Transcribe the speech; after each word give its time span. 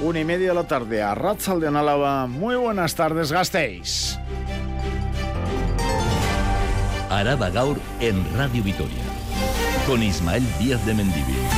Una 0.00 0.20
y 0.20 0.24
media 0.24 0.48
de 0.50 0.54
la 0.54 0.64
tarde 0.64 1.02
a 1.02 1.14
Ratzal 1.16 1.60
de 1.60 1.66
Álava. 1.66 2.28
Muy 2.28 2.54
buenas 2.54 2.94
tardes, 2.94 3.32
gastéis. 3.32 4.16
Araba 7.10 7.50
Gaur 7.50 7.80
en 7.98 8.24
Radio 8.36 8.62
Vitoria. 8.62 9.02
Con 9.88 10.02
Ismael 10.02 10.44
Díaz 10.60 10.84
de 10.86 10.94
Mendivil. 10.94 11.57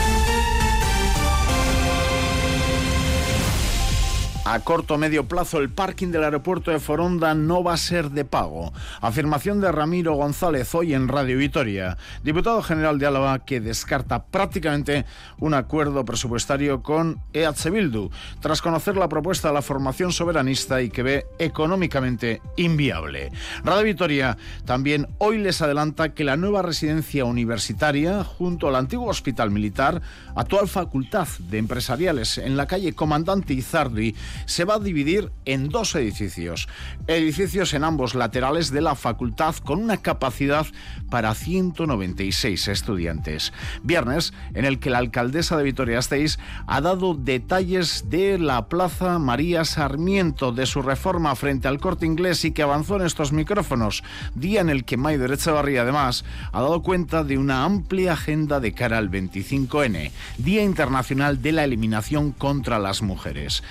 A 4.43 4.59
corto 4.61 4.95
o 4.95 4.99
medio 4.99 5.29
plazo, 5.29 5.61
el 5.61 5.69
parking 5.69 6.09
del 6.09 6.25
aeropuerto 6.25 6.71
de 6.71 6.81
Foronda 6.81 7.35
no 7.35 7.63
va 7.63 7.75
a 7.75 7.77
ser 7.77 8.11
de 8.11 8.25
pago. 8.25 8.73
Afirmación 9.03 9.61
de 9.61 9.71
Ramiro 9.71 10.15
González 10.15 10.75
hoy 10.75 10.95
en 10.95 11.09
Radio 11.09 11.37
Vitoria, 11.37 11.99
diputado 12.25 12.63
general 12.63 12.99
de 12.99 13.07
Álava, 13.07 13.45
que 13.45 13.61
descarta 13.61 14.25
prácticamente 14.25 15.05
un 15.39 15.53
acuerdo 15.53 16.07
presupuestario 16.07 16.83
con 16.83 17.21
EH 17.35 18.11
tras 18.41 18.63
conocer 18.63 18.97
la 18.97 19.11
propuesta 19.11 19.49
de 19.49 19.55
la 19.55 19.63
formación 19.63 20.11
soberanista 20.11 20.81
y 20.81 20.89
que 20.89 21.03
ve 21.03 21.27
económicamente 21.39 22.41
inviable. 22.57 23.31
Radio 23.63 23.85
Vitoria 23.85 24.39
también 24.65 25.07
hoy 25.19 25.37
les 25.37 25.61
adelanta 25.61 26.15
que 26.15 26.25
la 26.25 26.39
nueva 26.39 26.63
residencia 26.63 27.27
universitaria, 27.27 28.25
junto 28.25 28.69
al 28.69 28.77
antiguo 28.77 29.09
hospital 29.09 29.51
militar, 29.51 30.01
actual 30.35 30.67
facultad 30.67 31.29
de 31.39 31.59
empresariales 31.59 32.39
en 32.39 32.57
la 32.57 32.67
calle 32.67 32.95
Comandante 32.95 33.53
Izardi, 33.53 34.15
se 34.47 34.65
va 34.65 34.75
a 34.75 34.79
dividir 34.79 35.33
en 35.45 35.69
dos 35.69 35.95
edificios. 35.95 36.69
Edificios 37.07 37.75
en 37.75 37.85
ambos 37.85 38.15
laterales 38.15 38.71
de 38.71 38.81
la 38.81 38.95
facultad 38.95 39.55
con 39.57 39.83
una 39.83 39.99
capacidad 39.99 40.67
para 41.11 41.35
196 41.35 42.69
estudiantes. 42.69 43.53
Viernes, 43.83 44.33
en 44.55 44.65
el 44.65 44.79
que 44.79 44.91
la 44.91 44.99
alcaldesa 44.99 45.57
de 45.57 45.65
Vitoria-Gasteiz 45.65 46.39
ha 46.67 46.81
dado 46.81 47.15
detalles 47.15 48.05
de 48.09 48.39
la 48.39 48.69
Plaza 48.69 49.19
María 49.19 49.65
Sarmiento, 49.65 50.53
de 50.53 50.67
su 50.67 50.83
reforma 50.83 51.35
frente 51.37 51.69
al 51.69 51.81
corte 51.81 52.07
inglés 52.07 52.45
y 52.45 52.53
que 52.53 52.63
avanzó 52.63 52.97
en 52.97 53.07
estos 53.07 53.33
micrófonos. 53.33 54.03
Día 54.35 54.61
en 54.61 54.71
el 54.71 54.85
que 54.85 54.97
Maider 54.97 55.33
Echevarría, 55.33 55.83
además, 55.83 56.25
ha 56.53 56.61
dado 56.61 56.83
cuenta 56.83 57.25
de 57.25 57.39
una 57.39 57.65
amplia 57.65 58.13
agenda 58.13 58.61
de 58.61 58.73
cara 58.73 58.99
al 58.99 59.11
25N, 59.11 60.11
Día 60.39 60.63
Internacional 60.63 61.43
de 61.43 61.53
la 61.53 61.65
Eliminación 61.65 62.33
contra 62.33 62.79
las 62.79 63.03
Mujeres 63.03 63.63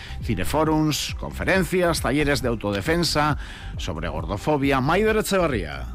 forums, 0.49 1.15
conferencias, 1.19 2.01
talleres 2.01 2.41
de 2.41 2.49
autodefensa 2.49 3.37
sobre 3.77 4.09
gordofobia. 4.09 4.81
Maider 4.81 5.17
Echevarría. 5.17 5.85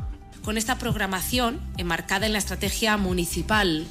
Con 0.43 0.57
esta 0.57 0.79
programación, 0.79 1.61
enmarcada 1.77 2.27
en 2.27 2.33
la 2.33 2.39
estrategia 2.39 2.97
municipal 2.97 3.87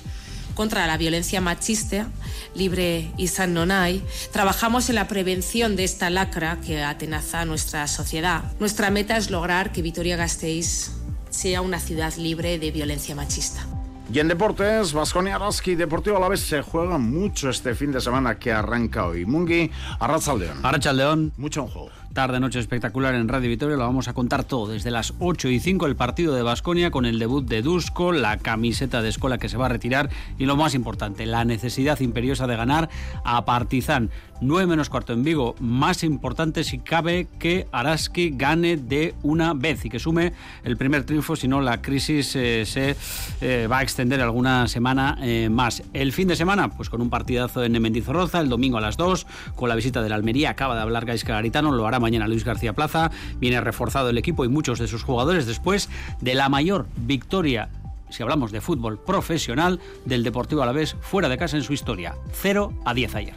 contra 0.56 0.88
la 0.88 0.98
violencia 0.98 1.42
machista, 1.42 2.08
libre 2.56 3.12
y 3.18 3.28
san 3.28 3.54
nonay, 3.54 4.04
trabajamos 4.32 4.90
en 4.90 4.96
la 4.96 5.08
prevención 5.08 5.76
de 5.76 5.84
esta 5.84 6.10
lacra 6.10 6.60
que 6.66 6.84
atenaza 6.84 7.44
nuestra 7.46 7.88
sociedad. 7.88 8.44
Nuestra 8.60 8.92
meta 8.92 9.18
es 9.18 9.32
lograr 9.32 9.72
que 9.72 9.82
Vitoria-Gasteiz 9.82 10.92
sea 11.30 11.62
una 11.62 11.80
ciudad 11.80 12.14
libre 12.16 12.60
de 12.60 12.72
violencia 12.72 13.16
machista. 13.16 13.66
Y 14.12 14.20
en 14.20 14.28
deportes, 14.28 14.94
Vasconia 14.94 15.36
Araski 15.36 15.76
Deportivo 15.76 16.18
a 16.18 16.20
la 16.20 16.28
vez 16.28 16.42
se 16.42 16.62
juega 16.62 16.98
mucho 16.98 17.50
este 17.50 17.74
fin 17.74 17.92
de 17.92 18.02
semana 18.02 18.38
que 18.38 18.52
arranca 18.52 19.06
hoy. 19.06 19.26
Mungi, 19.26 19.72
Arrachaldeón. 20.00 20.60
Arrachaldeón. 20.64 21.32
Mucho 21.38 21.62
en 21.62 21.68
juego. 21.68 21.90
Tarde, 22.14 22.40
noche 22.40 22.60
espectacular 22.60 23.16
en 23.16 23.28
Radio 23.28 23.50
Vitoria, 23.50 23.76
lo 23.76 23.86
vamos 23.86 24.08
a 24.08 24.14
contar 24.14 24.44
todo. 24.44 24.68
Desde 24.68 24.92
las 24.92 25.16
8 25.18 25.50
y 25.50 25.60
5 25.60 25.88
el 25.88 25.96
partido 25.96 26.36
de 26.36 26.44
Basconia 26.44 26.92
con 26.92 27.06
el 27.06 27.18
debut 27.18 27.44
de 27.44 27.64
Dusko, 27.64 28.12
la 28.12 28.38
camiseta 28.38 29.02
de 29.02 29.10
escuela 29.10 29.40
que 29.40 29.50
se 29.50 29.58
va 29.58 29.66
a 29.66 29.70
retirar 29.70 30.12
y 30.38 30.46
lo 30.46 30.56
más 30.56 30.76
importante, 30.76 31.26
la 31.26 31.44
necesidad 31.44 32.00
imperiosa 32.02 32.46
de 32.46 32.56
ganar 32.56 32.90
a 33.24 33.44
Partizan. 33.46 34.12
9 34.42 34.68
menos 34.68 34.90
cuarto 34.90 35.14
en 35.14 35.24
Vigo. 35.24 35.56
Más 35.60 36.04
importante 36.04 36.64
si 36.64 36.80
cabe 36.80 37.28
que 37.40 37.68
Araski 37.72 38.32
gane 38.36 38.78
de 38.78 39.16
una 39.24 39.54
vez 39.54 39.86
y 39.86 39.90
que 39.90 40.00
sume 40.00 40.34
el 40.64 40.78
primer 40.78 41.06
triunfo, 41.06 41.36
si 41.36 41.48
no 41.48 41.62
la 41.62 41.82
crisis 41.82 42.36
eh, 42.36 42.66
se 42.66 42.96
eh, 43.42 43.68
va 43.72 43.80
a 43.80 43.84
extender 43.84 44.22
alguna 44.22 44.68
semana 44.68 45.18
eh, 45.22 45.50
más. 45.50 45.82
El 45.94 46.12
fin 46.12 46.28
de 46.28 46.36
semana, 46.36 46.70
pues 46.70 46.90
con 46.90 47.02
un 47.02 47.10
partidazo 47.10 47.64
en 47.64 47.82
Mendizorroza, 47.82 48.40
el 48.42 48.50
domingo 48.50 48.78
a 48.78 48.82
las 48.82 48.98
2, 48.98 49.26
con 49.56 49.70
la 49.70 49.76
visita 49.76 50.02
de 50.04 50.10
la 50.10 50.16
Almería, 50.16 50.52
acaba 50.52 50.76
de 50.76 50.82
hablar 50.82 51.06
Gaisca 51.06 51.34
Garitano, 51.34 51.72
lo 51.72 51.88
hará 51.88 52.00
mañana 52.04 52.28
Luis 52.28 52.46
García 52.46 52.74
Plaza. 52.74 53.10
Viene 53.40 53.60
reforzado 53.62 54.10
el 54.10 54.18
equipo 54.20 54.46
y 54.46 54.50
muchos 54.50 54.78
de 54.78 54.88
sus 54.88 55.04
jugadores 55.04 55.48
después 55.48 55.90
de 56.22 56.36
la 56.36 56.50
mayor 56.50 56.86
victoria 56.96 57.70
si 58.14 58.22
hablamos 58.22 58.52
de 58.52 58.62
fútbol 58.62 59.00
profesional, 59.00 59.80
del 60.06 60.24
Deportivo 60.24 60.62
Alavés 60.62 60.96
fuera 61.02 61.30
de 61.30 61.38
casa 61.38 61.58
en 61.58 61.64
su 61.64 61.74
historia. 61.74 62.16
0 62.32 62.72
a 62.86 62.94
10 62.94 63.16
ayer. 63.16 63.34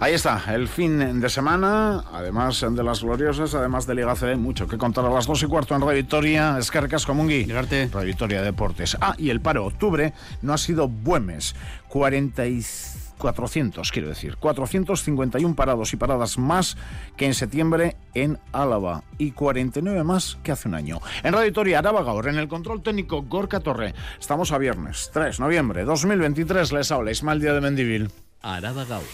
Ahí 0.00 0.14
está, 0.14 0.42
el 0.52 0.68
fin 0.68 1.20
de 1.20 1.28
semana, 1.28 2.04
además 2.12 2.64
de 2.68 2.82
las 2.82 3.02
gloriosas, 3.02 3.54
además 3.54 3.86
de 3.86 3.94
Liga 3.94 4.16
C, 4.16 4.34
mucho 4.36 4.66
que 4.66 4.78
contar 4.78 5.04
a 5.04 5.10
las 5.10 5.26
2 5.26 5.44
y 5.44 5.46
cuarto 5.46 5.74
en 5.74 5.80
Radio 5.80 5.96
Victoria, 5.96 6.58
Escarcas 6.58 7.06
Comungi, 7.06 7.44
Radio 7.44 7.88
Victoria 8.04 8.42
Deportes. 8.42 8.96
Ah, 9.00 9.14
y 9.16 9.30
el 9.30 9.40
paro 9.40 9.64
octubre 9.64 10.12
no 10.42 10.52
ha 10.52 10.58
sido 10.58 10.88
buen 10.88 11.26
mes. 11.26 11.54
45 11.88 12.95
400, 13.18 13.90
quiero 13.92 14.08
decir, 14.08 14.36
451 14.36 15.54
parados 15.54 15.92
y 15.92 15.96
paradas 15.96 16.38
más 16.38 16.76
que 17.16 17.26
en 17.26 17.34
septiembre 17.34 17.96
en 18.14 18.38
Álava 18.52 19.04
y 19.18 19.32
49 19.32 20.04
más 20.04 20.38
que 20.42 20.52
hace 20.52 20.68
un 20.68 20.74
año. 20.74 21.00
En 21.22 21.32
Radio 21.32 21.52
Toria, 21.52 21.78
Araba 21.78 22.02
Gaur, 22.02 22.28
en 22.28 22.36
el 22.36 22.48
control 22.48 22.82
técnico 22.82 23.22
Gorka 23.22 23.60
Torre. 23.60 23.94
Estamos 24.18 24.52
a 24.52 24.58
viernes, 24.58 25.10
3 25.12 25.38
de 25.38 25.44
noviembre 25.44 25.84
2023. 25.84 26.72
Les 26.72 26.92
habla 26.92 27.10
Ismael 27.10 27.40
Día 27.40 27.52
de 27.52 27.60
Mendivil. 27.60 28.10
Araba 28.42 28.84
Gaur. 28.84 29.04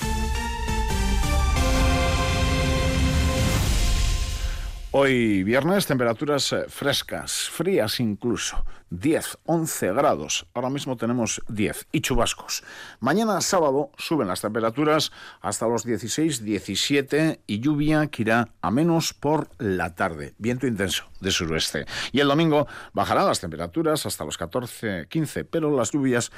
Hoy 4.94 5.42
viernes, 5.42 5.86
temperaturas 5.86 6.54
frescas, 6.68 7.48
frías 7.48 7.98
incluso, 7.98 8.62
10, 8.92 9.38
11 9.46 9.92
grados. 9.94 10.46
Ahora 10.52 10.68
mismo 10.68 10.96
tenemos 10.96 11.40
10 11.48 11.88
y 11.92 12.02
chubascos. 12.02 12.62
Mañana 13.00 13.40
sábado 13.40 13.90
suben 13.96 14.28
las 14.28 14.42
temperaturas 14.42 15.12
hasta 15.40 15.66
los 15.66 15.84
16, 15.84 16.44
17 16.44 17.40
y 17.46 17.60
lluvia 17.60 18.06
que 18.08 18.22
irá 18.22 18.48
a 18.60 18.70
menos 18.70 19.14
por 19.14 19.48
la 19.58 19.94
tarde. 19.94 20.34
Viento 20.36 20.66
intenso 20.66 21.04
de 21.20 21.30
suroeste. 21.30 21.86
Y 22.12 22.20
el 22.20 22.28
domingo 22.28 22.66
bajarán 22.92 23.26
las 23.26 23.40
temperaturas 23.40 24.04
hasta 24.04 24.26
los 24.26 24.36
14, 24.36 25.06
15, 25.08 25.44
pero 25.46 25.74
las 25.74 25.92
lluvias 25.92 26.30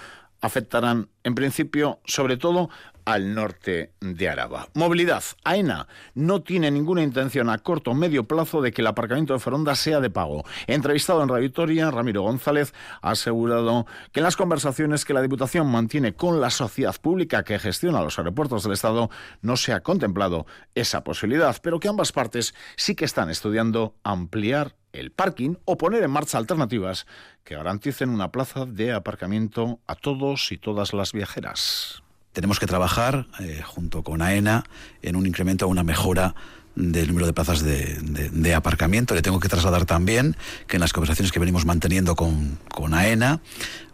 afectarán 0.45 1.09
en 1.23 1.35
principio 1.35 2.01
sobre 2.05 2.37
todo 2.37 2.69
al 3.07 3.35
norte 3.35 3.93
de 4.01 4.29
Araba. 4.29 4.69
Movilidad. 4.75 5.23
AENA 5.43 5.89
no 6.15 6.43
tiene 6.43 6.71
ninguna 6.71 7.03
intención 7.03 7.49
a 7.49 7.59
corto 7.59 7.91
o 7.93 7.95
medio 7.95 8.25
plazo 8.25 8.61
de 8.61 8.71
que 8.73 8.83
el 8.83 8.87
aparcamiento 8.87 9.33
de 9.33 9.39
Foronda 9.39 9.75
sea 9.75 10.01
de 10.01 10.11
pago. 10.11 10.45
Entrevistado 10.67 11.23
en 11.23 11.29
Radio 11.29 11.43
Victoria, 11.43 11.91
Ramiro 11.91 12.23
González 12.23 12.75
ha 13.01 13.11
asegurado 13.11 13.87
que 14.13 14.21
en 14.21 14.25
las 14.25 14.37
conversaciones 14.37 15.07
que 15.07 15.15
la 15.15 15.23
Diputación 15.23 15.67
mantiene 15.67 16.15
con 16.15 16.41
la 16.41 16.51
sociedad 16.51 16.95
pública 17.01 17.43
que 17.43 17.59
gestiona 17.59 18.03
los 18.03 18.19
aeropuertos 18.19 18.63
del 18.63 18.73
Estado 18.73 19.11
no 19.41 19.57
se 19.57 19.73
ha 19.73 19.81
contemplado 19.81 20.47
esa 20.75 21.05
posibilidad, 21.05 21.57
pero 21.63 21.81
que 21.81 21.89
ambas 21.89 22.13
partes 22.13 22.55
sí 22.77 22.95
que 22.95 23.07
están 23.07 23.31
estudiando 23.31 23.95
ampliar 24.03 24.77
el 24.95 25.11
parking 25.11 25.57
o 25.65 25.77
poner 25.77 26.03
en 26.03 26.11
marcha 26.11 26.39
alternativas 26.39 27.07
que 27.45 27.57
garanticen 27.57 28.11
una 28.11 28.31
plaza 28.33 28.65
de 28.65 28.93
aparcamiento 28.93 29.81
a 29.87 29.95
todos 29.95 30.53
y 30.53 30.59
todas 30.59 30.93
las 30.93 31.13
viajeras 31.13 32.03
tenemos 32.35 32.59
que 32.59 32.67
trabajar 32.67 33.27
eh, 33.41 33.63
junto 33.65 34.03
con 34.03 34.21
AENA 34.21 34.65
en 35.03 35.17
un 35.17 35.25
incremento, 35.25 35.69
una 35.69 35.85
mejora 35.85 36.35
del 36.75 37.07
número 37.07 37.27
de 37.27 37.33
plazas 37.33 37.63
de, 37.63 38.55
aparcamiento. 38.55 39.15
Le 39.15 39.23
tengo 39.23 39.39
que 39.39 39.49
trasladar 39.49 39.85
también 39.85 40.37
que 40.67 40.77
en 40.77 40.81
las 40.81 40.93
conversaciones 40.93 41.31
que 41.31 41.39
venimos 41.39 41.65
manteniendo 41.65 42.17
con, 42.17 42.59
con, 42.69 42.93
AENA, 42.93 43.41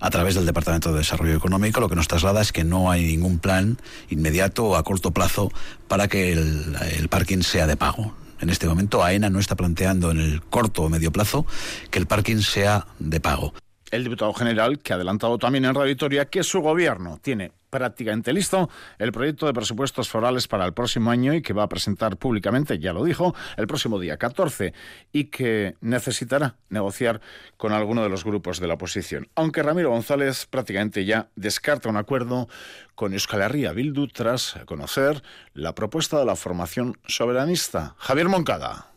a 0.01 0.11
través 0.11 0.35
del 0.35 0.47
Departamento 0.47 0.91
de 0.91 0.99
Desarrollo 0.99 1.37
Económico, 1.37 1.81
lo 1.81 1.91
que 1.91 1.97
nos 1.97 2.09
traslada 2.09 2.41
es 2.41 2.53
que 2.53 2.65
no 2.65 2.91
hay 2.91 3.07
ningún 3.07 3.39
plan 3.39 3.79
inmediato 4.09 4.65
o 4.65 4.77
a 4.77 4.83
corto 4.83 5.11
plazo 5.11 5.53
para 5.87 6.09
que 6.09 6.33
el 6.33 7.09
parking 7.11 7.43
sea 7.43 7.67
de 7.67 7.77
pago. 7.77 8.15
En 8.41 8.51
este 8.51 8.67
momento 8.67 9.03
AENA 9.05 9.31
no 9.31 9.39
está 9.39 9.55
planteando 9.55 10.11
en 10.11 10.19
el 10.19 10.43
corto 10.43 10.83
o 10.83 10.89
medio 10.89 11.13
plazo 11.13 11.47
que 11.91 11.99
el 11.99 12.07
parking 12.07 12.39
sea 12.39 12.87
de 12.99 13.21
pago. 13.21 13.55
El 13.91 14.05
diputado 14.05 14.33
general, 14.33 14.79
que 14.79 14.93
ha 14.93 14.97
adelantado 14.97 15.37
también 15.39 15.65
en 15.65 15.75
Radio 15.75 15.89
Victoria 15.89 16.25
que 16.27 16.43
su 16.43 16.61
gobierno 16.61 17.19
tiene 17.21 17.53
prácticamente 17.71 18.33
listo 18.33 18.69
el 18.99 19.13
proyecto 19.13 19.47
de 19.47 19.55
presupuestos 19.55 20.09
forales 20.09 20.49
para 20.49 20.67
el 20.67 20.75
próximo 20.75 21.11
año 21.11 21.33
y 21.35 21.43
que 21.43 21.53
va 21.53 21.63
a 21.63 21.69
presentar 21.69 22.17
públicamente, 22.17 22.79
ya 22.79 22.93
lo 22.93 23.05
dijo, 23.05 23.35
el 23.57 23.67
próximo 23.67 23.99
día 23.99 24.17
14 24.17 24.75
y 25.13 25.25
que 25.25 25.77
necesitará 25.81 26.57
negociar 26.69 27.21
con 27.57 27.73
alguno 27.73 28.03
de 28.03 28.09
los 28.09 28.25
grupos 28.25 28.61
de 28.61 28.67
la 28.67 28.75
oposición. 28.75 29.29
Aunque 29.35 29.63
Ramiro 29.63 29.91
González 29.91 30.47
prácticamente 30.47 31.05
ya 31.05 31.29
descarta 31.37 31.89
un 31.89 31.97
acuerdo 31.97 32.49
con 32.95 33.13
Euskal 33.13 33.43
Herria 33.43 33.73
Bildu 33.73 34.09
tras 34.09 34.57
conocer 34.67 35.23
la 35.55 35.75
propuesta 35.75 36.19
de 36.19 36.27
la 36.27 36.37
formación 36.37 36.99
soberanista. 37.07 37.95
Javier 37.99 38.29
Moncada. 38.29 38.90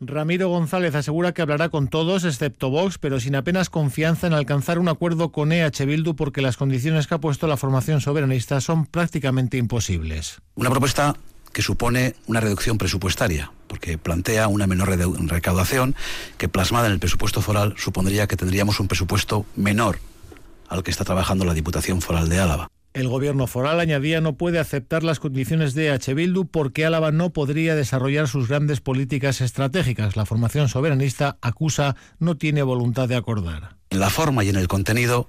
Ramiro 0.00 0.48
González 0.48 0.94
asegura 0.94 1.32
que 1.32 1.42
hablará 1.42 1.68
con 1.68 1.88
todos, 1.88 2.24
excepto 2.24 2.70
Vox, 2.70 2.98
pero 2.98 3.20
sin 3.20 3.36
apenas 3.36 3.70
confianza 3.70 4.26
en 4.26 4.32
alcanzar 4.32 4.78
un 4.78 4.88
acuerdo 4.88 5.30
con 5.30 5.52
EH 5.52 5.86
Bildu 5.86 6.14
porque 6.14 6.42
las 6.42 6.56
condiciones 6.56 7.06
que 7.06 7.14
ha 7.14 7.18
puesto 7.18 7.46
la 7.46 7.56
formación 7.56 8.00
soberanista 8.00 8.60
son 8.60 8.86
prácticamente 8.86 9.56
imposibles. 9.56 10.40
Una 10.56 10.70
propuesta 10.70 11.14
que 11.52 11.62
supone 11.62 12.16
una 12.26 12.40
reducción 12.40 12.78
presupuestaria, 12.78 13.52
porque 13.68 13.96
plantea 13.96 14.48
una 14.48 14.66
menor 14.66 14.88
recaudación 15.28 15.94
que 16.36 16.48
plasmada 16.48 16.86
en 16.86 16.92
el 16.92 16.98
presupuesto 16.98 17.40
foral 17.40 17.74
supondría 17.76 18.26
que 18.26 18.36
tendríamos 18.36 18.80
un 18.80 18.88
presupuesto 18.88 19.46
menor 19.54 20.00
al 20.68 20.82
que 20.82 20.90
está 20.90 21.04
trabajando 21.04 21.44
la 21.44 21.54
Diputación 21.54 22.02
Foral 22.02 22.28
de 22.28 22.40
Álava. 22.40 22.68
El 22.94 23.08
gobierno 23.08 23.48
foral, 23.48 23.80
añadía, 23.80 24.20
no 24.20 24.36
puede 24.36 24.60
aceptar 24.60 25.02
las 25.02 25.18
condiciones 25.18 25.74
de 25.74 25.90
H. 25.90 26.14
Bildu 26.14 26.46
porque 26.46 26.86
Álava 26.86 27.10
no 27.10 27.30
podría 27.30 27.74
desarrollar 27.74 28.28
sus 28.28 28.46
grandes 28.46 28.80
políticas 28.80 29.40
estratégicas. 29.40 30.14
La 30.14 30.24
formación 30.24 30.68
soberanista 30.68 31.36
acusa 31.40 31.96
no 32.20 32.36
tiene 32.36 32.62
voluntad 32.62 33.08
de 33.08 33.16
acordar. 33.16 33.74
En 33.90 33.98
la 33.98 34.10
forma 34.10 34.44
y 34.44 34.48
en 34.48 34.54
el 34.54 34.68
contenido 34.68 35.28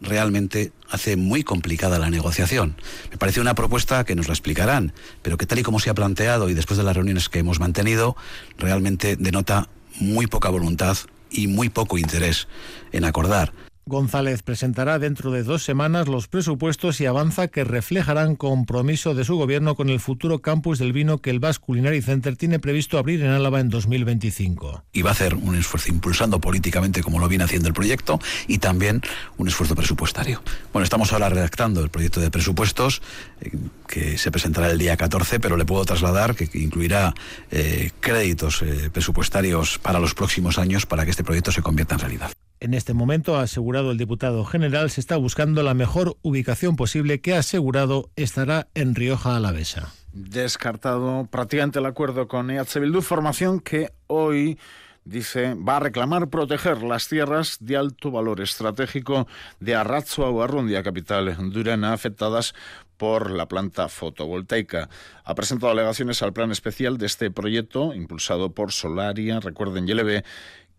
realmente 0.00 0.70
hace 0.90 1.16
muy 1.16 1.42
complicada 1.42 1.98
la 1.98 2.08
negociación. 2.08 2.76
Me 3.10 3.18
parece 3.18 3.40
una 3.40 3.56
propuesta 3.56 4.04
que 4.04 4.14
nos 4.14 4.28
la 4.28 4.34
explicarán, 4.34 4.92
pero 5.22 5.36
que 5.36 5.46
tal 5.46 5.58
y 5.58 5.64
como 5.64 5.80
se 5.80 5.90
ha 5.90 5.94
planteado 5.94 6.50
y 6.50 6.54
después 6.54 6.78
de 6.78 6.84
las 6.84 6.94
reuniones 6.94 7.28
que 7.28 7.40
hemos 7.40 7.58
mantenido, 7.58 8.16
realmente 8.58 9.16
denota 9.16 9.68
muy 9.98 10.28
poca 10.28 10.50
voluntad 10.50 10.96
y 11.32 11.48
muy 11.48 11.68
poco 11.68 11.98
interés 11.98 12.46
en 12.92 13.04
acordar. 13.04 13.52
González 13.84 14.42
presentará 14.42 15.00
dentro 15.00 15.32
de 15.32 15.42
dos 15.42 15.64
semanas 15.64 16.06
los 16.06 16.28
presupuestos 16.28 17.00
y 17.00 17.06
avanza 17.06 17.48
que 17.48 17.64
reflejarán 17.64 18.36
compromiso 18.36 19.14
de 19.14 19.24
su 19.24 19.36
gobierno 19.36 19.74
con 19.74 19.88
el 19.88 19.98
futuro 19.98 20.40
campus 20.40 20.78
del 20.78 20.92
vino 20.92 21.18
que 21.18 21.30
el 21.30 21.40
Basque 21.40 21.64
Culinary 21.66 22.00
Center 22.00 22.36
tiene 22.36 22.60
previsto 22.60 22.96
abrir 22.96 23.22
en 23.22 23.30
Álava 23.30 23.58
en 23.58 23.70
2025. 23.70 24.84
Y 24.92 25.02
va 25.02 25.10
a 25.10 25.12
hacer 25.12 25.34
un 25.34 25.56
esfuerzo 25.56 25.90
impulsando 25.90 26.40
políticamente 26.40 27.02
como 27.02 27.18
lo 27.18 27.28
viene 27.28 27.42
haciendo 27.44 27.66
el 27.66 27.74
proyecto 27.74 28.20
y 28.46 28.58
también 28.58 29.02
un 29.36 29.48
esfuerzo 29.48 29.74
presupuestario. 29.74 30.42
Bueno, 30.72 30.84
estamos 30.84 31.12
ahora 31.12 31.28
redactando 31.28 31.82
el 31.82 31.90
proyecto 31.90 32.20
de 32.20 32.30
presupuestos 32.30 33.02
eh, 33.40 33.50
que 33.88 34.16
se 34.16 34.30
presentará 34.30 34.70
el 34.70 34.78
día 34.78 34.96
14, 34.96 35.40
pero 35.40 35.56
le 35.56 35.64
puedo 35.64 35.84
trasladar 35.84 36.36
que, 36.36 36.48
incluirá 36.54 37.14
eh, 37.50 37.90
créditos 37.98 38.62
eh, 38.62 38.90
presupuestarios 38.92 39.78
para 39.78 39.98
los 39.98 40.14
próximos 40.14 40.58
años 40.58 40.86
para 40.86 41.04
que 41.04 41.10
este 41.10 41.24
proyecto 41.24 41.50
se 41.50 41.62
convierta 41.62 41.96
en 41.96 42.00
realidad. 42.00 42.30
En 42.62 42.74
este 42.74 42.94
momento, 42.94 43.34
ha 43.34 43.42
asegurado 43.42 43.90
el 43.90 43.98
diputado 43.98 44.44
general, 44.44 44.88
se 44.88 45.00
está 45.00 45.16
buscando 45.16 45.64
la 45.64 45.74
mejor 45.74 46.16
ubicación 46.22 46.76
posible 46.76 47.20
que 47.20 47.34
ha 47.34 47.40
asegurado 47.40 48.12
estará 48.14 48.68
en 48.74 48.94
Rioja 48.94 49.34
Alavesa. 49.34 49.92
Descartado 50.12 51.26
prácticamente 51.28 51.80
el 51.80 51.86
acuerdo 51.86 52.28
con 52.28 52.52
EH 52.52 52.78
Bildu, 52.78 53.02
formación 53.02 53.58
que 53.58 53.90
hoy 54.06 54.60
dice, 55.04 55.54
va 55.54 55.78
a 55.78 55.80
reclamar 55.80 56.28
proteger 56.28 56.84
las 56.84 57.08
tierras 57.08 57.56
de 57.58 57.76
alto 57.76 58.12
valor 58.12 58.40
estratégico 58.40 59.26
de 59.58 59.74
Arrazo 59.74 60.28
o 60.28 60.40
Arrundia, 60.40 60.84
capital 60.84 61.36
durana, 61.50 61.92
afectadas 61.92 62.54
por 62.96 63.32
la 63.32 63.48
planta 63.48 63.88
fotovoltaica. 63.88 64.88
Ha 65.24 65.34
presentado 65.34 65.72
alegaciones 65.72 66.22
al 66.22 66.32
plan 66.32 66.52
especial 66.52 66.98
de 66.98 67.06
este 67.06 67.32
proyecto, 67.32 67.94
impulsado 67.94 68.52
por 68.52 68.70
Solaria, 68.70 69.40
recuerden, 69.40 69.88
YLB, 69.88 70.22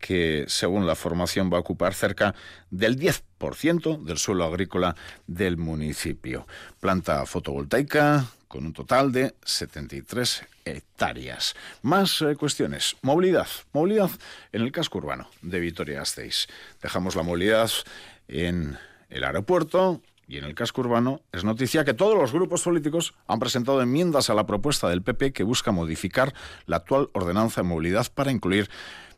que 0.03 0.43
según 0.49 0.85
la 0.85 0.95
formación 0.95 1.49
va 1.49 1.55
a 1.55 1.61
ocupar 1.61 1.93
cerca 1.93 2.35
del 2.69 2.99
10% 2.99 4.03
del 4.03 4.17
suelo 4.17 4.43
agrícola 4.43 4.97
del 5.27 5.55
municipio. 5.55 6.45
Planta 6.81 7.25
fotovoltaica 7.25 8.25
con 8.49 8.65
un 8.65 8.73
total 8.73 9.13
de 9.13 9.33
73 9.45 10.43
hectáreas. 10.65 11.55
Más 11.83 12.21
eh, 12.21 12.35
cuestiones. 12.35 12.97
Movilidad. 13.01 13.47
Movilidad 13.71 14.11
en 14.51 14.63
el 14.63 14.73
casco 14.73 14.97
urbano 14.97 15.29
de 15.41 15.61
Vitoria-Gasteiz. 15.61 16.47
Dejamos 16.81 17.15
la 17.15 17.23
movilidad 17.23 17.71
en 18.27 18.77
el 19.09 19.23
aeropuerto, 19.23 20.01
y 20.27 20.37
en 20.37 20.45
el 20.45 20.55
casco 20.55 20.81
urbano 20.81 21.21
es 21.31 21.43
noticia 21.43 21.83
que 21.83 21.93
todos 21.93 22.17
los 22.17 22.31
grupos 22.31 22.63
políticos 22.63 23.13
han 23.27 23.39
presentado 23.39 23.81
enmiendas 23.81 24.29
a 24.29 24.33
la 24.33 24.45
propuesta 24.45 24.89
del 24.89 25.03
PP 25.03 25.33
que 25.33 25.43
busca 25.43 25.71
modificar 25.71 26.33
la 26.65 26.77
actual 26.77 27.09
ordenanza 27.13 27.61
de 27.61 27.67
movilidad 27.67 28.07
para 28.13 28.31
incluir 28.31 28.69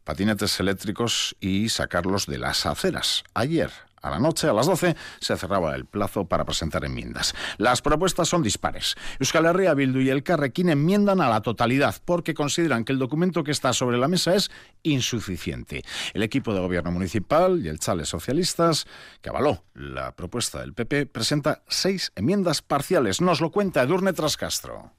patinetes 0.06 0.58
eléctricos 0.62 1.36
y 1.42 1.68
sacarlos 1.68 2.28
de 2.28 2.38
las 2.38 2.66
aceras. 2.66 3.26
Ayer, 3.34 3.72
a 4.06 4.12
la 4.12 4.20
noche, 4.20 4.48
a 4.48 4.54
las 4.54 4.68
12, 4.68 4.96
se 5.20 5.36
cerraba 5.36 5.76
el 5.76 5.86
plazo 5.86 6.26
para 6.26 6.46
presentar 6.46 6.86
enmiendas. 6.86 7.34
Las 7.58 7.82
propuestas 7.82 8.30
son 8.30 8.44
dispares. 8.44 8.96
Euskal 9.20 9.46
Herria, 9.46 9.74
Bildu 9.74 10.00
y 10.00 10.10
el 10.10 10.22
Carrequín 10.22 10.70
enmiendan 10.70 11.22
a 11.22 11.30
la 11.30 11.42
totalidad 11.42 11.96
porque 12.06 12.36
consideran 12.36 12.86
que 12.86 12.94
el 12.94 13.00
documento 13.00 13.44
que 13.44 13.52
está 13.52 13.74
sobre 13.74 13.98
la 13.98 14.08
mesa 14.08 14.36
es 14.36 14.52
insuficiente. 14.84 15.84
El 16.14 16.22
equipo 16.22 16.54
de 16.54 16.60
gobierno 16.60 16.92
municipal 16.92 17.66
y 17.66 17.68
el 17.68 17.80
Chale 17.80 18.06
Socialistas, 18.06 18.86
que 19.22 19.30
avaló 19.30 19.64
la 19.74 20.16
propuesta 20.16 20.62
del 20.62 20.74
PP, 20.74 21.08
presenta 21.08 21.64
seis 21.68 22.12
enmiendas 22.16 22.62
parciales. 22.62 23.22
Nos 23.22 23.42
lo 23.42 23.50
cuenta 23.50 23.82
Edurne 23.82 24.14
Trascastro. 24.14 24.94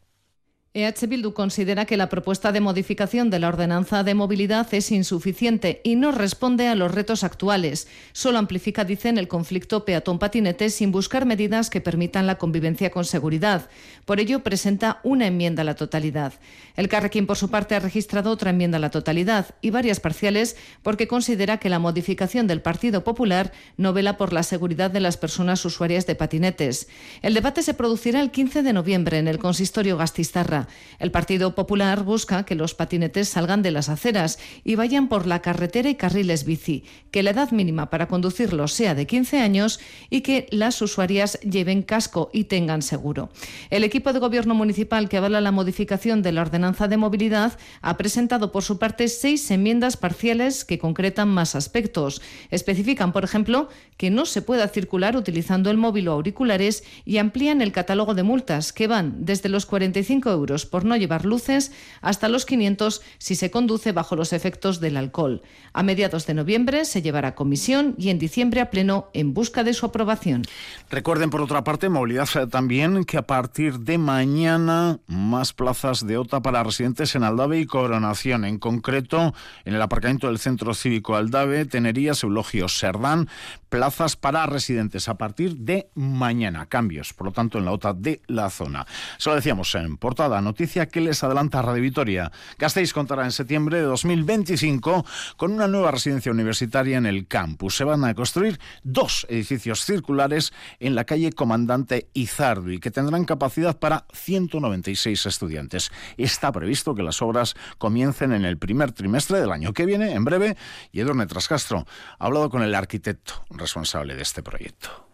EH 0.77 1.07
Bildu 1.07 1.33
considera 1.33 1.87
que 1.87 1.97
la 1.97 2.11
propuesta 2.11 2.53
de 2.53 2.61
modificación 2.61 3.31
de 3.31 3.39
la 3.39 3.49
ordenanza 3.49 4.05
de 4.05 4.13
movilidad 4.13 4.75
es 4.75 4.93
insuficiente 4.93 5.81
y 5.85 5.97
no 5.97 6.13
responde 6.13 6.69
a 6.69 6.75
los 6.75 6.93
retos 6.93 7.25
actuales. 7.25 7.89
Solo 8.13 8.37
amplifica, 8.37 8.85
dicen, 8.85 9.17
el 9.17 9.27
conflicto 9.27 9.87
peatón-patinete 9.87 10.69
sin 10.69 10.93
buscar 10.93 11.25
medidas 11.25 11.71
que 11.71 11.81
permitan 11.81 12.27
la 12.27 12.37
convivencia 12.37 12.91
con 12.91 13.07
seguridad. 13.07 13.71
Por 14.05 14.21
ello, 14.21 14.41
presenta 14.41 15.01
una 15.03 15.27
enmienda 15.27 15.63
a 15.63 15.65
la 15.65 15.77
totalidad. 15.77 16.35
El 16.77 16.89
Carrequín, 16.89 17.27
por 17.27 17.39
su 17.39 17.49
parte, 17.49 17.75
ha 17.75 17.81
registrado 17.81 18.31
otra 18.31 18.51
enmienda 18.51 18.77
a 18.77 18.81
la 18.83 18.91
totalidad 18.91 19.55
y 19.63 19.71
varias 19.71 19.99
parciales 19.99 20.59
porque 20.83 21.09
considera 21.09 21.57
que 21.57 21.71
la 21.71 21.79
modificación 21.79 22.47
del 22.47 22.61
Partido 22.61 23.03
Popular 23.03 23.51
no 23.79 23.95
vela 23.95 24.19
por 24.19 24.35
la 24.35 24.43
seguridad 24.43 24.91
de 24.91 25.01
las 25.01 25.17
personas 25.17 25.65
usuarias 25.65 26.07
de 26.07 26.17
patinetes. 26.17 26.87
El 27.23 27.33
debate 27.33 27.63
se 27.63 27.73
producirá 27.73 28.21
el 28.21 28.31
15 28.31 28.63
de 28.63 28.75
noviembre 28.75 29.17
en 29.17 29.27
el 29.27 29.39
consistorio 29.39 29.97
Gastistarra. 29.97 30.66
El 30.99 31.11
Partido 31.11 31.55
Popular 31.55 32.03
busca 32.03 32.45
que 32.45 32.55
los 32.55 32.75
patinetes 32.75 33.29
salgan 33.29 33.63
de 33.63 33.71
las 33.71 33.89
aceras 33.89 34.39
y 34.65 34.75
vayan 34.75 35.09
por 35.09 35.27
la 35.27 35.43
carretera 35.43 35.89
y 35.89 35.95
carriles 35.95 36.45
bici, 36.45 36.85
que 37.11 37.23
la 37.23 37.31
edad 37.31 37.51
mínima 37.51 37.91
para 37.91 38.09
conducirlos 38.09 38.73
sea 38.73 38.95
de 38.95 39.07
15 39.07 39.41
años 39.41 39.81
y 40.11 40.21
que 40.21 40.47
las 40.51 40.81
usuarias 40.83 41.39
lleven 41.41 41.83
casco 41.83 42.31
y 42.33 42.45
tengan 42.45 42.83
seguro. 42.83 43.31
El 43.71 43.85
equipo 43.85 44.13
de 44.13 44.19
gobierno 44.19 44.55
municipal 44.55 45.09
que 45.09 45.17
avala 45.17 45.41
la 45.41 45.53
modificación 45.53 46.23
de 46.23 46.33
la 46.33 46.43
ordenanza 46.43 46.89
de 46.89 46.97
movilidad 46.97 47.59
ha 47.83 47.97
presentado 47.97 48.53
por 48.53 48.63
su 48.63 48.79
parte 48.79 49.09
seis 49.09 49.51
enmiendas 49.51 49.97
parciales 49.97 50.65
que 50.65 50.79
concretan 50.79 51.29
más 51.29 51.55
aspectos. 51.55 52.23
Especifican, 52.51 53.13
por 53.13 53.25
ejemplo, 53.25 53.69
que 53.97 54.11
no 54.11 54.27
se 54.27 54.43
pueda 54.43 54.69
circular 54.69 55.17
utilizando 55.17 55.71
el 55.71 55.77
móvil 55.77 56.09
o 56.09 56.13
auriculares 56.13 56.85
y 57.05 57.19
amplían 57.19 57.61
el 57.63 57.73
catálogo 57.73 58.15
de 58.15 58.23
multas 58.23 58.73
que 58.73 58.87
van 58.87 59.25
desde 59.25 59.49
los 59.49 59.67
45 59.67 60.31
euros 60.31 60.56
por 60.65 60.87
no 60.87 60.97
llevar 60.97 61.27
luces 61.27 61.73
hasta 62.01 62.29
los 62.29 62.47
500 62.47 63.03
si 63.19 63.35
se 63.35 63.51
conduce 63.51 63.93
bajo 63.93 64.17
los 64.17 64.33
efectos 64.33 64.81
del 64.81 64.97
alcohol. 64.97 65.43
A 65.75 65.83
mediados 65.83 66.27
de 66.27 66.35
noviembre 66.35 66.87
se 66.87 67.03
llevará 67.03 67.29
a 67.29 67.35
comisión 67.35 67.95
y 67.99 68.09
en 68.09 68.19
diciembre 68.19 68.63
a 68.63 68.71
pleno 68.71 69.11
en 69.13 69.35
busca 69.35 69.65
de 69.65 69.75
su 69.75 69.85
aprobación. 69.85 70.45
Recuerden, 70.89 71.31
por 71.31 71.43
otra 71.43 71.65
parte, 71.65 71.89
movilidad 71.89 72.29
eh, 72.37 72.47
también 72.47 73.05
que 73.05 73.19
a 73.19 73.27
partir 73.27 73.81
de 73.81 73.99
mañana 73.99 75.01
más 75.07 75.53
plazas 75.53 76.07
de 76.07 76.17
OTA 76.17 76.41
para 76.41 76.63
residentes 76.63 77.15
en 77.15 77.25
Aldave 77.25 77.61
y 77.61 77.67
Coronación. 77.67 78.45
En 78.45 78.59
concreto, 78.59 79.35
en 79.65 79.75
el 79.75 79.83
aparcamiento 79.83 80.29
del 80.29 80.39
Centro 80.39 80.75
Cívico 80.75 81.17
Aldave, 81.17 81.65
Tenerías, 81.65 82.23
Eulogio, 82.23 82.69
Serdán, 82.69 83.29
plazas 83.69 84.17
para 84.17 84.47
residentes 84.47 85.09
a 85.09 85.19
partir 85.19 85.57
de 85.57 85.91
mañana. 85.95 86.67
Cambios, 86.67 87.13
por 87.13 87.27
lo 87.27 87.33
tanto, 87.33 87.59
en 87.59 87.65
la 87.65 87.73
OTA 87.73 87.93
de 87.95 88.23
la 88.27 88.51
zona. 88.51 88.87
Se 89.19 89.29
lo 89.29 89.37
decíamos 89.37 89.75
en 89.75 89.97
portada 89.97 90.41
noticia 90.47 90.87
que 90.87 91.01
les 91.01 91.23
adelanta 91.25 91.61
Radio 91.61 91.83
Vitoria. 91.83 92.31
Gasteiz 92.57 92.93
contará 92.93 93.25
en 93.25 93.33
septiembre 93.33 93.79
de 93.79 93.83
2025 93.83 95.05
con 95.37 95.53
una 95.53 95.67
nueva 95.67 95.91
residencia 95.91 96.31
universitaria 96.31 96.97
en 96.99 97.07
el 97.07 97.27
campus. 97.27 97.77
Se 97.77 97.85
van 97.85 98.05
a 98.05 98.15
construir 98.15 98.61
dos 98.85 99.27
edificios 99.29 99.85
circulares 99.85 100.53
en 100.79 100.95
la 100.95 101.05
calle 101.05 101.33
Comandante 101.33 102.09
Izardu 102.15 102.79
que 102.81 102.91
tendrán 102.91 103.25
capacidad 103.25 103.79
para 103.79 104.07
196 104.13 105.27
estudiantes. 105.27 105.91
Está 106.17 106.53
previsto 106.53 106.95
que 106.95 107.03
las 107.03 107.21
obras 107.23 107.55
comiencen 107.79 108.33
en 108.33 108.45
el 108.45 108.57
primer 108.57 108.93
trimestre 108.93 109.41
del 109.41 109.53
año 109.53 109.73
que 109.73 109.87
viene, 109.87 110.13
en 110.13 110.25
breve, 110.25 110.57
y 110.93 111.01
Edurne 111.01 111.27
Trascastro 111.27 111.87
ha 112.19 112.25
hablado 112.25 112.51
con 112.51 112.63
el 112.63 112.75
arquitecto 112.75 113.45
responsable 113.51 114.15
de 114.15 114.23
este 114.23 114.43
proyecto. 114.43 115.06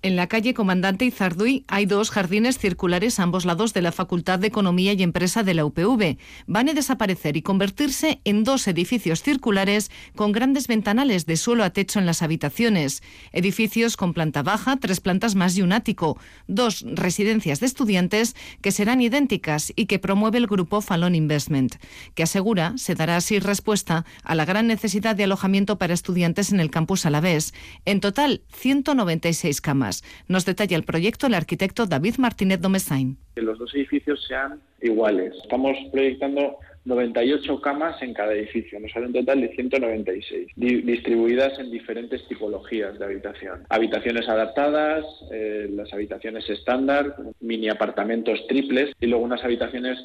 En 0.00 0.14
la 0.14 0.28
calle 0.28 0.54
Comandante 0.54 1.04
Izarduy 1.04 1.64
hay 1.66 1.84
dos 1.84 2.12
jardines 2.12 2.56
circulares 2.56 3.18
a 3.18 3.24
ambos 3.24 3.44
lados 3.44 3.74
de 3.74 3.82
la 3.82 3.90
Facultad 3.90 4.38
de 4.38 4.46
Economía 4.46 4.92
y 4.92 5.02
Empresa 5.02 5.42
de 5.42 5.54
la 5.54 5.64
UPV. 5.64 6.18
Van 6.46 6.68
a 6.68 6.72
desaparecer 6.72 7.36
y 7.36 7.42
convertirse 7.42 8.20
en 8.22 8.44
dos 8.44 8.68
edificios 8.68 9.24
circulares 9.24 9.90
con 10.14 10.30
grandes 10.30 10.68
ventanales 10.68 11.26
de 11.26 11.36
suelo 11.36 11.64
a 11.64 11.70
techo 11.70 11.98
en 11.98 12.06
las 12.06 12.22
habitaciones. 12.22 13.02
Edificios 13.32 13.96
con 13.96 14.14
planta 14.14 14.44
baja, 14.44 14.76
tres 14.76 15.00
plantas 15.00 15.34
más 15.34 15.56
y 15.56 15.62
un 15.62 15.72
ático. 15.72 16.16
Dos 16.46 16.84
residencias 16.86 17.58
de 17.58 17.66
estudiantes 17.66 18.36
que 18.62 18.70
serán 18.70 19.00
idénticas 19.00 19.72
y 19.74 19.86
que 19.86 19.98
promueve 19.98 20.38
el 20.38 20.46
grupo 20.46 20.80
Falon 20.80 21.16
Investment, 21.16 21.74
que 22.14 22.22
asegura 22.22 22.74
se 22.76 22.94
dará 22.94 23.16
así 23.16 23.40
respuesta 23.40 24.04
a 24.22 24.36
la 24.36 24.44
gran 24.44 24.68
necesidad 24.68 25.16
de 25.16 25.24
alojamiento 25.24 25.76
para 25.76 25.94
estudiantes 25.94 26.52
en 26.52 26.60
el 26.60 26.70
campus 26.70 27.04
Alavés. 27.04 27.52
En 27.84 27.98
total, 27.98 28.42
196 28.52 29.60
camas. 29.60 29.87
Nos 30.28 30.44
detalla 30.44 30.76
el 30.76 30.84
proyecto 30.84 31.26
el 31.26 31.34
arquitecto 31.34 31.86
David 31.86 32.16
Martínez 32.18 32.60
Domesain. 32.60 33.16
Que 33.34 33.42
los 33.42 33.58
dos 33.58 33.74
edificios 33.74 34.24
sean 34.26 34.60
iguales. 34.80 35.34
Estamos 35.42 35.76
proyectando 35.92 36.58
98 36.84 37.60
camas 37.60 38.00
en 38.02 38.14
cada 38.14 38.32
edificio, 38.32 38.80
nos 38.80 38.90
sale 38.90 39.06
un 39.06 39.12
total 39.12 39.42
de 39.42 39.54
196, 39.54 40.48
distribuidas 40.56 41.58
en 41.58 41.70
diferentes 41.70 42.26
tipologías 42.28 42.98
de 42.98 43.04
habitación. 43.04 43.64
Habitaciones 43.68 44.26
adaptadas, 44.28 45.04
eh, 45.30 45.68
las 45.70 45.92
habitaciones 45.92 46.48
estándar, 46.48 47.14
mini 47.40 47.68
apartamentos 47.68 48.40
triples 48.48 48.92
y 49.00 49.06
luego 49.06 49.24
unas 49.24 49.44
habitaciones 49.44 49.98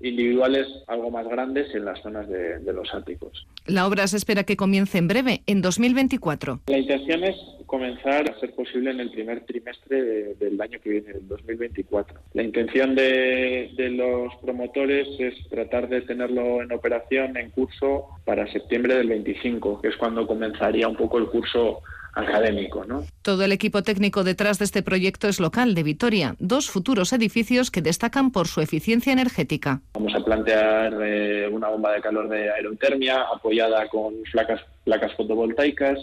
individuales 0.00 0.66
algo 0.86 1.10
más 1.10 1.28
grandes 1.28 1.74
en 1.74 1.84
las 1.84 2.00
zonas 2.00 2.26
de, 2.28 2.72
los 2.72 2.92
áticos. 2.94 3.46
La 3.66 3.86
obra 3.86 4.06
se 4.06 4.16
espera 4.16 4.44
que 4.44 4.56
comience 4.56 4.96
en 4.96 5.08
breve, 5.08 5.42
en 5.46 5.60
2024. 5.60 6.60
La 6.66 6.78
intención 6.78 7.22
es 7.22 7.36
comenzar 7.70 8.28
a 8.28 8.40
ser 8.40 8.52
posible 8.52 8.90
en 8.90 8.98
el 8.98 9.12
primer 9.12 9.46
trimestre 9.46 10.34
del 10.34 10.60
año 10.60 10.80
que 10.82 10.90
viene, 10.90 11.12
el 11.12 11.28
2024. 11.28 12.18
La 12.32 12.42
intención 12.42 12.96
de, 12.96 13.70
de 13.76 13.90
los 13.90 14.34
promotores 14.42 15.06
es 15.20 15.34
tratar 15.48 15.88
de 15.88 16.00
tenerlo 16.00 16.62
en 16.62 16.72
operación, 16.72 17.36
en 17.36 17.50
curso, 17.50 18.08
para 18.24 18.50
septiembre 18.50 18.96
del 18.96 19.08
25, 19.10 19.80
que 19.80 19.88
es 19.88 19.96
cuando 19.96 20.26
comenzaría 20.26 20.88
un 20.88 20.96
poco 20.96 21.18
el 21.18 21.26
curso 21.26 21.80
académico. 22.12 22.84
¿no? 22.84 23.04
Todo 23.22 23.44
el 23.44 23.52
equipo 23.52 23.84
técnico 23.84 24.24
detrás 24.24 24.58
de 24.58 24.64
este 24.64 24.82
proyecto 24.82 25.28
es 25.28 25.38
local 25.38 25.76
de 25.76 25.84
Vitoria, 25.84 26.34
dos 26.40 26.68
futuros 26.68 27.12
edificios 27.12 27.70
que 27.70 27.82
destacan 27.82 28.32
por 28.32 28.48
su 28.48 28.60
eficiencia 28.60 29.12
energética. 29.12 29.80
Vamos 29.94 30.12
a 30.16 30.24
plantear 30.24 30.92
eh, 31.00 31.48
una 31.48 31.68
bomba 31.68 31.92
de 31.92 32.00
calor 32.00 32.28
de 32.28 32.50
aerotermia 32.50 33.22
apoyada 33.32 33.86
con 33.88 34.14
placas, 34.32 34.60
placas 34.82 35.14
fotovoltaicas 35.14 36.00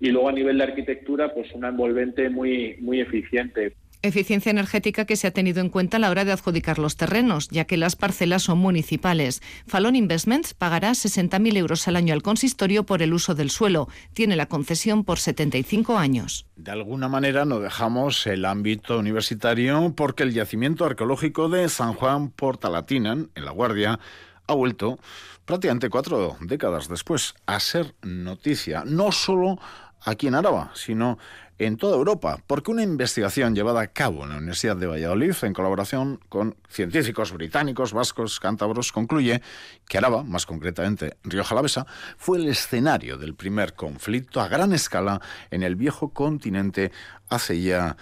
y 0.00 0.08
luego 0.08 0.28
a 0.28 0.32
nivel 0.32 0.58
de 0.58 0.64
arquitectura 0.64 1.32
pues 1.34 1.52
una 1.54 1.68
envolvente 1.68 2.30
muy, 2.30 2.76
muy 2.80 3.00
eficiente. 3.00 3.76
Eficiencia 4.02 4.48
energética 4.48 5.04
que 5.04 5.16
se 5.16 5.26
ha 5.26 5.30
tenido 5.30 5.60
en 5.60 5.68
cuenta 5.68 5.98
a 5.98 6.00
la 6.00 6.08
hora 6.08 6.24
de 6.24 6.32
adjudicar 6.32 6.78
los 6.78 6.96
terrenos, 6.96 7.48
ya 7.50 7.66
que 7.66 7.76
las 7.76 7.96
parcelas 7.96 8.44
son 8.44 8.56
municipales. 8.56 9.42
Falon 9.66 9.94
Investments 9.94 10.54
pagará 10.54 10.92
60.000 10.92 11.54
euros 11.58 11.86
al 11.86 11.96
año 11.96 12.14
al 12.14 12.22
consistorio 12.22 12.86
por 12.86 13.02
el 13.02 13.12
uso 13.12 13.34
del 13.34 13.50
suelo. 13.50 13.88
Tiene 14.14 14.36
la 14.36 14.46
concesión 14.46 15.04
por 15.04 15.18
75 15.18 15.98
años. 15.98 16.46
De 16.56 16.70
alguna 16.70 17.08
manera 17.08 17.44
no 17.44 17.60
dejamos 17.60 18.26
el 18.26 18.46
ámbito 18.46 18.98
universitario 18.98 19.92
porque 19.94 20.22
el 20.22 20.32
yacimiento 20.32 20.86
arqueológico 20.86 21.50
de 21.50 21.68
San 21.68 21.92
Juan 21.92 22.30
Portalatinan, 22.30 23.28
en 23.34 23.44
La 23.44 23.50
Guardia, 23.50 24.00
ha 24.46 24.54
vuelto 24.54 24.98
prácticamente 25.44 25.90
cuatro 25.90 26.38
décadas 26.40 26.88
después 26.88 27.34
a 27.44 27.60
ser 27.60 27.94
noticia, 28.02 28.82
no 28.86 29.12
solo 29.12 29.58
aquí 30.02 30.26
en 30.26 30.34
Araba, 30.34 30.70
sino 30.74 31.18
en 31.60 31.76
toda 31.76 31.96
Europa, 31.96 32.42
porque 32.46 32.70
una 32.70 32.82
investigación 32.82 33.54
llevada 33.54 33.82
a 33.82 33.88
cabo 33.88 34.24
en 34.24 34.30
la 34.30 34.38
Universidad 34.38 34.76
de 34.76 34.86
Valladolid 34.86 35.34
en 35.42 35.52
colaboración 35.52 36.18
con 36.30 36.56
científicos 36.68 37.32
británicos, 37.32 37.92
vascos, 37.92 38.40
cántabros, 38.40 38.92
concluye 38.92 39.42
que 39.86 39.98
Araba, 39.98 40.24
más 40.24 40.46
concretamente 40.46 41.18
Río 41.22 41.44
Jalavesa, 41.44 41.86
fue 42.16 42.38
el 42.38 42.48
escenario 42.48 43.18
del 43.18 43.34
primer 43.34 43.74
conflicto 43.74 44.40
a 44.40 44.48
gran 44.48 44.72
escala 44.72 45.20
en 45.50 45.62
el 45.62 45.76
viejo 45.76 46.14
continente 46.14 46.92
hace 47.28 47.60
ya 47.60 47.98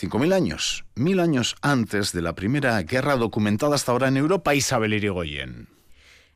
5.000 0.00 0.32
años, 0.32 0.84
mil 0.94 1.18
años 1.18 1.56
antes 1.62 2.12
de 2.12 2.22
la 2.22 2.36
primera 2.36 2.80
guerra 2.82 3.16
documentada 3.16 3.74
hasta 3.74 3.90
ahora 3.90 4.06
en 4.06 4.18
Europa, 4.18 4.54
Isabel 4.54 4.94
Irigoyen. 4.94 5.79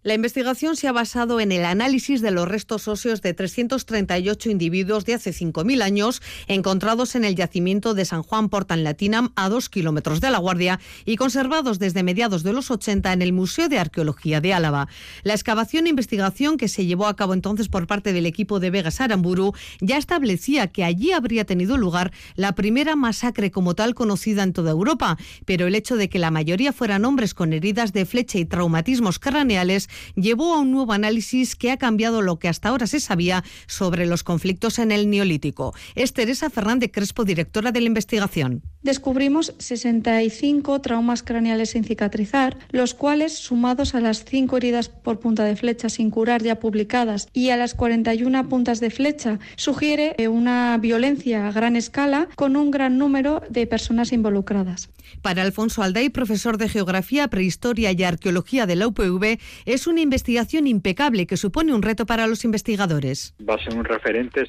La 0.04 0.12
investigación 0.12 0.76
se 0.76 0.86
ha 0.86 0.92
basado 0.92 1.40
en 1.40 1.50
el 1.50 1.64
análisis 1.64 2.20
de 2.20 2.30
los 2.30 2.46
restos 2.46 2.88
óseos 2.88 3.22
de 3.22 3.32
338 3.32 4.50
individuos 4.50 5.06
de 5.06 5.14
hace 5.14 5.30
5.000 5.30 5.80
años 5.80 6.20
encontrados 6.46 7.14
en 7.14 7.24
el 7.24 7.34
yacimiento 7.34 7.94
de 7.94 8.04
San 8.04 8.22
Juan 8.22 8.50
Portan 8.50 8.84
Latinam 8.84 9.32
a 9.34 9.48
dos 9.48 9.70
kilómetros 9.70 10.20
de 10.20 10.28
La 10.28 10.36
Guardia 10.36 10.78
y 11.06 11.16
conservados 11.16 11.78
desde 11.78 12.02
mediados 12.02 12.42
de 12.42 12.52
los 12.52 12.70
80 12.70 13.14
en 13.14 13.22
el 13.22 13.32
Museo 13.32 13.70
de 13.70 13.78
Arqueología 13.78 14.42
de 14.42 14.52
Álava. 14.52 14.88
La 15.22 15.32
excavación 15.32 15.86
e 15.86 15.88
investigación 15.88 16.58
que 16.58 16.68
se 16.68 16.84
llevó 16.84 17.06
a 17.06 17.16
cabo 17.16 17.32
entonces 17.32 17.70
por 17.70 17.86
parte 17.86 18.12
del 18.12 18.26
equipo 18.26 18.60
de 18.60 18.68
Vegas 18.68 19.00
Aramburu 19.00 19.54
ya 19.80 19.96
establecía 19.96 20.66
que 20.66 20.84
allí 20.84 21.12
habría 21.12 21.46
tenido 21.46 21.78
lugar 21.78 22.12
la 22.34 22.54
primera 22.54 22.94
masacre 22.94 23.50
como 23.50 23.74
tal 23.74 23.94
conocida 23.94 24.42
en 24.42 24.52
toda 24.52 24.72
Europa, 24.72 25.16
pero 25.46 25.66
el 25.66 25.74
hecho 25.74 25.96
de 25.96 26.10
que 26.10 26.18
la 26.18 26.30
mayoría 26.30 26.74
fueran 26.74 27.06
hombres 27.06 27.32
con 27.32 27.54
heridas 27.54 27.94
de 27.94 28.04
flecha 28.04 28.36
y 28.36 28.44
traumatismos 28.44 29.18
craneales 29.18 29.88
llevó 30.14 30.54
a 30.54 30.60
un 30.60 30.70
nuevo 30.70 30.92
análisis 30.92 31.56
que 31.56 31.70
ha 31.70 31.76
cambiado 31.76 32.22
lo 32.22 32.38
que 32.38 32.48
hasta 32.48 32.68
ahora 32.68 32.86
se 32.86 33.00
sabía 33.00 33.44
sobre 33.66 34.06
los 34.06 34.22
conflictos 34.22 34.78
en 34.78 34.92
el 34.92 35.08
Neolítico. 35.10 35.74
Es 35.94 36.12
Teresa 36.12 36.50
Fernández 36.50 36.90
Crespo, 36.92 37.24
directora 37.24 37.72
de 37.72 37.80
la 37.80 37.86
investigación. 37.86 38.62
Descubrimos 38.84 39.54
65 39.56 40.82
traumas 40.82 41.22
craneales 41.22 41.70
sin 41.70 41.84
cicatrizar, 41.84 42.58
los 42.70 42.92
cuales, 42.92 43.32
sumados 43.32 43.94
a 43.94 44.00
las 44.00 44.26
5 44.26 44.58
heridas 44.58 44.90
por 44.90 45.20
punta 45.20 45.42
de 45.44 45.56
flecha 45.56 45.88
sin 45.88 46.10
curar 46.10 46.42
ya 46.42 46.60
publicadas 46.60 47.28
y 47.32 47.48
a 47.48 47.56
las 47.56 47.74
41 47.74 48.46
puntas 48.50 48.80
de 48.80 48.90
flecha, 48.90 49.38
sugiere 49.56 50.14
una 50.28 50.76
violencia 50.76 51.48
a 51.48 51.52
gran 51.52 51.76
escala 51.76 52.28
con 52.36 52.56
un 52.56 52.70
gran 52.70 52.98
número 52.98 53.42
de 53.48 53.66
personas 53.66 54.12
involucradas. 54.12 54.90
Para 55.22 55.42
Alfonso 55.42 55.82
Alday, 55.82 56.10
profesor 56.10 56.58
de 56.58 56.68
Geografía, 56.68 57.28
Prehistoria 57.28 57.92
y 57.92 58.02
Arqueología 58.02 58.66
de 58.66 58.76
la 58.76 58.86
UPV, 58.86 59.38
es 59.64 59.86
una 59.86 60.00
investigación 60.00 60.66
impecable 60.66 61.26
que 61.26 61.38
supone 61.38 61.72
un 61.72 61.80
reto 61.80 62.04
para 62.04 62.26
los 62.26 62.44
investigadores. 62.44 63.34
Va 63.48 63.54
a 63.54 63.64
ser 63.64 63.74
un 63.74 63.84
referente 63.84 64.44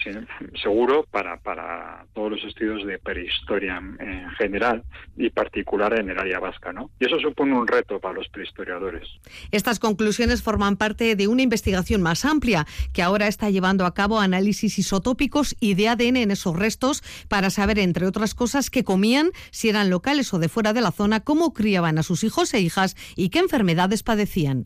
seguro 0.61 1.05
para, 1.09 1.37
para 1.37 2.05
todos 2.13 2.31
los 2.31 2.43
estudios 2.43 2.85
de 2.85 2.99
prehistoria 2.99 3.81
en 4.25 4.31
general 4.31 4.83
y 5.17 5.29
particular 5.29 5.99
en 5.99 6.09
el 6.09 6.19
área 6.19 6.39
vasca. 6.39 6.73
¿no? 6.73 6.89
Y 6.99 7.05
eso 7.05 7.19
supone 7.19 7.53
un 7.53 7.67
reto 7.67 7.99
para 7.99 8.15
los 8.15 8.27
prehistoriadores. 8.29 9.07
Estas 9.51 9.79
conclusiones 9.79 10.43
forman 10.43 10.77
parte 10.77 11.15
de 11.15 11.27
una 11.27 11.41
investigación 11.41 12.01
más 12.01 12.25
amplia 12.25 12.65
que 12.93 13.01
ahora 13.01 13.27
está 13.27 13.49
llevando 13.49 13.85
a 13.85 13.93
cabo 13.93 14.19
análisis 14.19 14.77
isotópicos 14.79 15.55
y 15.59 15.75
de 15.75 15.89
ADN 15.89 16.17
en 16.17 16.31
esos 16.31 16.55
restos 16.55 17.03
para 17.27 17.49
saber, 17.49 17.79
entre 17.79 18.05
otras 18.05 18.35
cosas, 18.35 18.69
qué 18.69 18.83
comían, 18.83 19.31
si 19.51 19.69
eran 19.69 19.89
locales 19.89 20.33
o 20.33 20.39
de 20.39 20.49
fuera 20.49 20.73
de 20.73 20.81
la 20.81 20.91
zona, 20.91 21.21
cómo 21.21 21.53
criaban 21.53 21.97
a 21.97 22.03
sus 22.03 22.23
hijos 22.23 22.53
e 22.53 22.59
hijas 22.59 22.95
y 23.15 23.29
qué 23.29 23.39
enfermedades 23.39 24.03
padecían. 24.03 24.65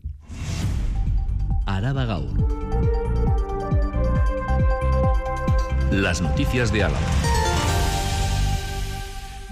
Araba 1.66 2.04
Gaur. 2.04 2.60
Las 5.92 6.20
noticias 6.20 6.72
de 6.72 6.84
Álava. 6.84 7.29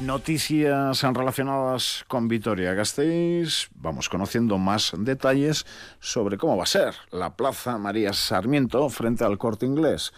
Noticias 0.01 1.03
relacionadas 1.03 2.05
con 2.07 2.29
Vitoria 2.29 2.73
Gasteiz. 2.73 3.69
Vamos 3.75 4.09
conociendo 4.09 4.57
más 4.57 4.93
detalles 4.97 5.67
sobre 5.99 6.39
cómo 6.39 6.57
va 6.57 6.63
a 6.63 6.67
ser 6.67 6.95
la 7.11 7.35
Plaza 7.35 7.79
María 7.79 8.13
Sarmiento 8.13 8.89
frente 8.91 9.25
al 9.25 9.39
Corte 9.39 9.67
Inglés 9.67 10.13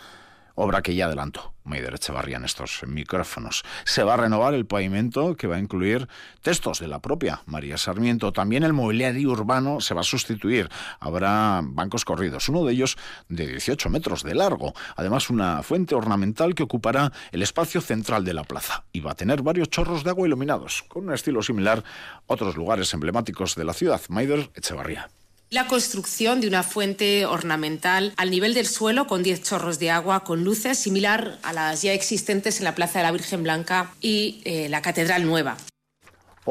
obra 0.54 0.83
que 0.83 0.95
ya 0.95 1.07
adelantó 1.07 1.54
Maider 1.64 1.95
Echevarría 1.95 2.37
en 2.37 2.45
estos 2.45 2.83
micrófonos. 2.87 3.62
Se 3.85 4.02
va 4.02 4.14
a 4.14 4.16
renovar 4.16 4.54
el 4.54 4.66
pavimento 4.66 5.37
que 5.37 5.47
va 5.47 5.57
a 5.57 5.59
incluir 5.59 6.09
textos 6.42 6.80
de 6.80 6.88
la 6.88 7.00
propia 7.00 7.42
María 7.47 7.78
Sarmiento. 7.78 8.33
También 8.33 8.64
el 8.64 8.73
mobiliario 8.73 9.30
urbano 9.30 9.80
se 9.80 9.95
va 9.95 10.00
a 10.00 10.04
sustituir. 10.04 10.69
Habrá 10.99 11.61
bancos 11.62 12.04
corridos, 12.04 12.49
uno 12.49 12.64
de 12.64 12.73
ellos 12.73 12.97
de 13.28 13.47
18 13.47 13.88
metros 13.90 14.23
de 14.23 14.35
largo. 14.35 14.75
Además, 14.97 15.30
una 15.30 15.62
fuente 15.62 15.95
ornamental 15.95 16.54
que 16.54 16.62
ocupará 16.62 17.12
el 17.33 17.42
espacio 17.42 17.80
central 17.80 18.25
de 18.25 18.35
la 18.35 18.45
plaza 18.45 18.85
y 18.92 19.00
va 19.00 19.12
a 19.12 19.14
tener 19.16 19.42
varios 19.42 19.71
chorros 19.71 20.04
de 20.04 20.11
agua 20.11 20.26
iluminados, 20.26 20.85
con 20.88 21.07
un 21.07 21.14
estilo 21.14 21.42
similar 21.42 21.85
a 22.16 22.23
otros 22.26 22.57
lugares 22.57 22.92
emblemáticos 22.95 23.54
de 23.54 23.64
la 23.64 23.73
ciudad. 23.73 24.00
Maider 24.09 24.50
Echevarría. 24.54 25.09
La 25.52 25.66
construcción 25.66 26.40
de 26.40 26.47
una 26.47 26.62
fuente 26.62 27.26
ornamental 27.26 28.14
al 28.16 28.30
nivel 28.30 28.54
del 28.54 28.69
suelo 28.69 29.09
con 29.09 29.25
10 29.25 29.42
chorros 29.42 29.80
de 29.80 29.90
agua 29.90 30.23
con 30.23 30.45
luces 30.45 30.78
similar 30.78 31.40
a 31.42 31.52
las 31.52 31.83
ya 31.83 31.92
existentes 31.92 32.59
en 32.59 32.64
la 32.66 32.76
Plaza 32.76 33.00
de 33.00 33.07
la 33.07 33.11
Virgen 33.11 33.42
Blanca 33.42 33.92
y 34.00 34.42
eh, 34.45 34.69
la 34.69 34.80
Catedral 34.80 35.26
Nueva. 35.26 35.57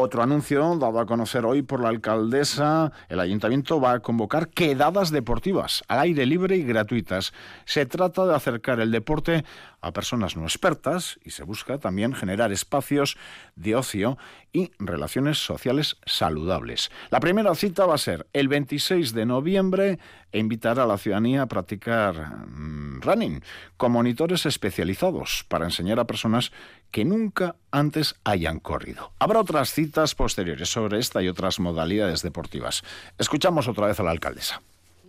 Otro 0.02 0.24
anuncio 0.24 0.78
dado 0.78 0.98
a 0.98 1.06
conocer 1.06 1.46
hoy 1.46 1.62
por 1.62 1.82
la 1.82 1.90
alcaldesa, 1.90 2.94
el 3.10 3.20
ayuntamiento 3.20 3.82
va 3.82 3.92
a 3.92 4.00
convocar 4.00 4.48
quedadas 4.48 5.12
deportivas 5.12 5.84
al 5.90 6.00
aire 6.00 6.26
libre 6.26 6.56
y 6.56 6.64
gratuitas. 6.64 7.34
Se 7.66 7.86
trata 7.86 8.26
de 8.26 8.34
acercar 8.34 8.80
el 8.80 8.92
deporte 8.92 9.44
a 9.82 9.92
personas 9.92 10.38
no 10.38 10.44
expertas 10.44 11.20
y 11.26 11.32
se 11.32 11.44
busca 11.44 11.80
también 11.80 12.14
generar 12.14 12.54
espacios 12.54 13.18
de 13.58 13.76
ocio 13.76 14.18
y 14.54 14.72
relaciones 14.80 15.38
sociales 15.38 15.98
saludables. 16.06 16.92
La 17.10 17.20
primera 17.20 17.54
cita 17.54 17.86
va 17.86 17.96
a 17.96 17.98
ser 17.98 18.26
el 18.32 18.48
26 18.48 19.14
de 19.14 19.26
noviembre 19.26 20.00
e 20.32 20.40
invitar 20.40 20.80
a 20.80 20.86
la 20.86 20.98
ciudadanía 20.98 21.44
a 21.44 21.48
practicar 21.48 22.48
mm, 22.48 23.02
running 23.02 23.44
con 23.78 23.92
monitores 23.92 24.46
especializados 24.46 25.46
para 25.48 25.66
enseñar 25.66 26.00
a 26.00 26.08
personas 26.08 26.52
que 26.92 27.06
nunca 27.06 27.56
antes 27.72 28.16
hayan 28.24 28.60
corrido. 28.60 29.12
Habrá 29.20 29.40
otras 29.40 29.74
citas 29.74 30.16
posteriores 30.16 30.70
sobre 30.70 31.00
esta 31.00 31.22
y 31.22 31.28
otras 31.28 31.60
modalidades 31.60 32.22
deportivas. 32.22 32.84
Escuchamos 33.18 33.68
otra 33.68 33.88
vez 33.88 34.00
a 34.00 34.04
la 34.04 34.12
alcaldesa. 34.12 34.62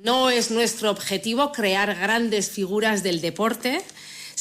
No 0.03 0.31
es 0.31 0.51
nuestro 0.51 0.91
objetivo 0.91 1.53
crear 1.53 1.95
grandes 1.95 2.51
figuras 2.51 3.03
del 3.03 3.21
deporte 3.21 3.83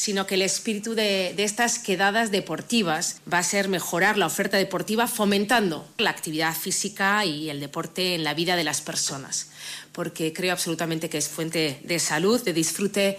sino 0.00 0.26
que 0.26 0.36
el 0.36 0.42
espíritu 0.42 0.94
de, 0.94 1.34
estas 1.36 1.78
quedadas 1.78 2.30
deportivas 2.30 3.20
va 3.30 3.38
a 3.38 3.42
ser 3.42 3.68
mejorar 3.68 4.16
la 4.16 4.24
oferta 4.24 4.56
deportiva 4.56 5.06
fomentando 5.06 5.86
la 5.98 6.08
actividad 6.08 6.54
física 6.54 7.22
y 7.26 7.50
el 7.50 7.60
deporte 7.60 8.14
en 8.14 8.24
la 8.24 8.32
vida 8.32 8.56
de 8.56 8.64
las 8.64 8.80
personas, 8.80 9.50
porque 9.92 10.32
creo 10.32 10.52
absolutamente 10.52 11.10
que 11.10 11.18
es 11.18 11.28
fuente 11.28 11.80
de 11.84 11.98
salud, 11.98 12.42
de 12.42 12.54
disfrute, 12.54 13.18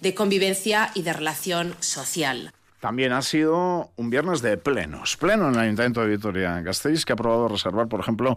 de 0.00 0.14
convivencia 0.14 0.90
y 0.94 1.02
de 1.02 1.12
relación 1.12 1.76
social. 1.78 2.52
También 2.80 3.12
ha 3.12 3.22
sido 3.22 3.90
un 3.96 4.10
viernes 4.10 4.42
de 4.42 4.56
plenos. 4.58 5.16
Pleno 5.16 5.48
en 5.48 5.54
el 5.54 5.60
Ayuntamiento 5.60 6.02
de 6.02 6.08
Vitoria-Gasteiz, 6.08 7.04
que 7.04 7.12
ha 7.12 7.14
aprobado 7.14 7.48
reservar, 7.48 7.88
por 7.88 8.00
ejemplo, 8.00 8.36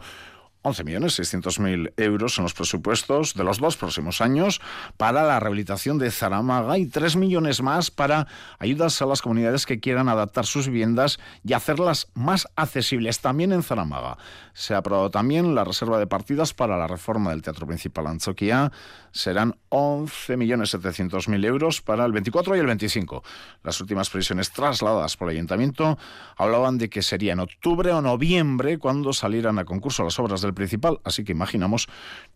11.600.000 0.64 1.94
euros 1.98 2.38
en 2.38 2.44
los 2.44 2.54
presupuestos 2.54 3.34
de 3.34 3.44
los 3.44 3.60
dos 3.60 3.78
próximos 3.78 4.20
años 4.20 4.60
para 4.98 5.24
la 5.24 5.40
rehabilitación 5.40 5.98
de 5.98 6.12
Zaramaga 6.12 6.78
y 6.78 6.86
3 6.86 7.16
millones 7.16 7.62
más 7.62 7.92
para 7.92 8.28
ayudas 8.60 9.02
a 9.02 9.06
las 9.06 9.22
comunidades 9.22 9.66
que 9.66 9.80
quieran 9.80 10.10
adaptar 10.10 10.46
sus 10.46 10.68
viviendas 10.68 11.20
y 11.46 11.54
hacerlas 11.54 12.10
más 12.14 12.48
accesibles 12.56 13.20
también 13.22 13.54
en 13.54 13.64
Zaramaga. 13.64 14.18
Se 14.54 14.74
ha 14.74 14.80
aprobado 14.80 15.10
también 15.10 15.56
la 15.56 15.64
reserva 15.64 15.98
de 15.98 16.08
partidas 16.08 16.54
para 16.54 16.78
la 16.78 16.88
reforma 16.88 17.32
del 17.32 17.42
Teatro 17.42 17.66
Principal 17.66 18.08
Anzoquia. 18.08 18.72
Serán 19.12 19.56
11.700.000 19.70 21.46
euros 21.46 21.82
para 21.82 22.06
el 22.06 22.12
24 22.12 22.56
y 22.56 22.60
el 22.60 22.66
25. 22.66 23.24
Las 23.64 23.80
últimas 23.80 24.10
previsiones 24.10 24.52
trasladadas 24.52 25.16
por 25.16 25.30
el 25.30 25.38
Ayuntamiento 25.38 25.98
hablaban 26.36 26.78
de 26.78 26.90
que 26.90 27.02
sería 27.02 27.34
en 27.34 27.40
octubre 27.40 27.92
o 27.92 28.02
noviembre 28.02 28.78
cuando 28.78 29.14
salieran 29.14 29.60
a 29.60 29.66
concurso 29.66 30.04
las 30.04 30.20
obras 30.20 30.42
del 30.42 30.49
Principal, 30.54 31.00
así 31.04 31.24
que 31.24 31.32
imaginamos 31.32 31.88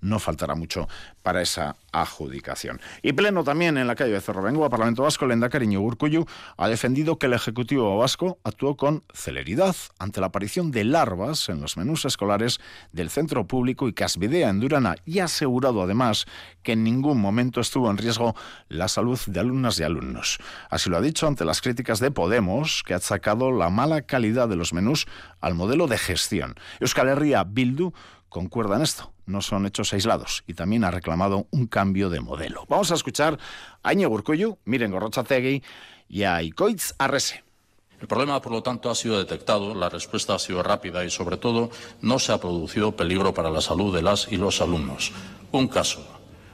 no 0.01 0.19
faltará 0.19 0.55
mucho 0.55 0.87
para 1.21 1.41
esa 1.41 1.75
adjudicación. 1.91 2.81
Y 3.01 3.13
pleno 3.13 3.43
también 3.43 3.77
en 3.77 3.87
la 3.87 3.95
calle 3.95 4.13
de 4.13 4.21
Cerro 4.21 4.43
Parlamento 4.69 5.03
Vasco, 5.03 5.25
Lenda 5.25 5.49
Cariño 5.49 5.81
Urcuyu 5.81 6.25
ha 6.57 6.67
defendido 6.67 7.17
que 7.17 7.27
el 7.27 7.33
Ejecutivo 7.33 7.97
Vasco 7.97 8.39
actuó 8.43 8.75
con 8.75 9.03
celeridad 9.13 9.75
ante 9.99 10.19
la 10.19 10.27
aparición 10.27 10.71
de 10.71 10.83
larvas 10.83 11.49
en 11.49 11.61
los 11.61 11.77
menús 11.77 12.05
escolares 12.05 12.59
del 12.91 13.09
centro 13.09 13.47
público 13.47 13.87
y 13.87 13.93
Casvidea 13.93 14.49
en 14.49 14.59
Durana 14.59 14.95
y 15.05 15.19
ha 15.19 15.25
asegurado 15.25 15.81
además 15.81 16.25
que 16.61 16.73
en 16.73 16.83
ningún 16.83 17.19
momento 17.19 17.61
estuvo 17.61 17.89
en 17.89 17.97
riesgo 17.97 18.35
la 18.69 18.87
salud 18.87 19.19
de 19.27 19.39
alumnas 19.39 19.79
y 19.79 19.83
alumnos. 19.83 20.39
Así 20.69 20.89
lo 20.89 20.97
ha 20.97 21.01
dicho 21.01 21.27
ante 21.27 21.45
las 21.45 21.61
críticas 21.61 21.99
de 21.99 22.11
Podemos, 22.11 22.83
que 22.85 22.93
ha 22.93 22.99
sacado 22.99 23.51
la 23.51 23.69
mala 23.69 24.01
calidad 24.01 24.47
de 24.47 24.55
los 24.55 24.73
menús 24.73 25.07
al 25.41 25.55
modelo 25.55 25.87
de 25.87 25.97
gestión. 25.97 26.55
Euskal 26.79 27.09
Herria 27.09 27.43
Bildu 27.43 27.93
concuerda 28.33 28.75
en 28.75 28.81
esto. 28.81 29.13
No 29.25 29.41
son 29.41 29.65
hechos 29.65 29.93
aislados 29.93 30.43
y 30.45 30.55
también 30.55 30.83
ha 30.83 30.91
reclamado 30.91 31.47
un 31.51 31.67
cambio 31.67 32.09
de 32.09 32.19
modelo. 32.19 32.65
Vamos 32.67 32.91
a 32.91 32.95
escuchar 32.95 33.37
a 33.81 33.93
Iñigo 33.93 34.13
Urcuyu, 34.13 34.57
Miren 34.65 34.91
Gorrochategui 34.91 35.63
y 36.09 36.23
a 36.23 36.41
Ikoitz 36.41 36.95
Arrese. 36.97 37.43
El 38.01 38.07
problema, 38.07 38.41
por 38.41 38.51
lo 38.51 38.61
tanto, 38.61 38.89
ha 38.89 38.95
sido 38.95 39.17
detectado, 39.17 39.73
la 39.73 39.87
respuesta 39.87 40.35
ha 40.35 40.39
sido 40.39 40.61
rápida 40.61 41.05
y, 41.05 41.09
sobre 41.09 41.37
todo, 41.37 41.69
no 42.01 42.19
se 42.19 42.33
ha 42.33 42.37
producido 42.37 42.97
peligro 42.97 43.33
para 43.33 43.49
la 43.49 43.61
salud 43.61 43.95
de 43.95 44.01
las 44.01 44.29
y 44.29 44.35
los 44.35 44.59
alumnos. 44.59 45.13
Un 45.53 45.69
caso. 45.69 46.05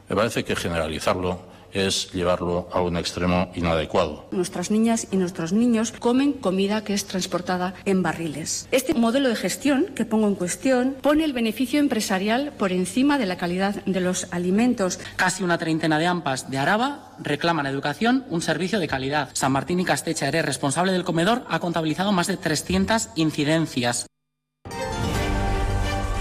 Me 0.07 0.15
parece 0.15 0.43
que 0.43 0.55
generalizarlo 0.55 1.41
es 1.73 2.11
llevarlo 2.11 2.69
a 2.71 2.81
un 2.81 2.97
extremo 2.97 3.51
inadecuado. 3.55 4.25
Nuestras 4.31 4.71
niñas 4.71 5.07
y 5.11 5.17
nuestros 5.17 5.53
niños 5.53 5.91
comen 5.91 6.33
comida 6.33 6.83
que 6.83 6.93
es 6.93 7.05
transportada 7.05 7.73
en 7.85 8.03
barriles. 8.03 8.67
Este 8.71 8.93
modelo 8.93 9.29
de 9.29 9.35
gestión 9.35 9.87
que 9.95 10.05
pongo 10.05 10.27
en 10.27 10.35
cuestión 10.35 10.95
pone 11.01 11.23
el 11.23 11.33
beneficio 11.33 11.79
empresarial 11.79 12.53
por 12.57 12.71
encima 12.71 13.17
de 13.17 13.25
la 13.25 13.37
calidad 13.37 13.83
de 13.85 13.99
los 13.99 14.27
alimentos. 14.31 14.99
Casi 15.15 15.43
una 15.43 15.57
treintena 15.57 15.99
de 15.99 16.07
AMPAs 16.07 16.49
de 16.49 16.57
Araba 16.57 17.15
reclaman 17.19 17.65
a 17.65 17.69
Educación 17.69 18.25
un 18.29 18.41
servicio 18.41 18.79
de 18.79 18.87
calidad. 18.87 19.29
San 19.33 19.51
Martín 19.51 19.79
y 19.79 19.85
Castecha, 19.85 20.27
eres 20.27 20.45
responsable 20.45 20.91
del 20.91 21.03
comedor, 21.03 21.43
ha 21.49 21.59
contabilizado 21.59 22.11
más 22.11 22.27
de 22.27 22.37
300 22.37 23.09
incidencias. 23.15 24.07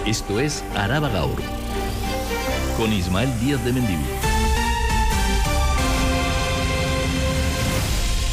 Esto 0.06 0.40
es 0.40 0.64
Araba 0.74 1.10
Gaur, 1.10 1.36
con 2.78 2.92
Ismael 2.92 3.28
Díaz 3.40 3.62
de 3.64 3.72
Mendivil. 3.72 4.27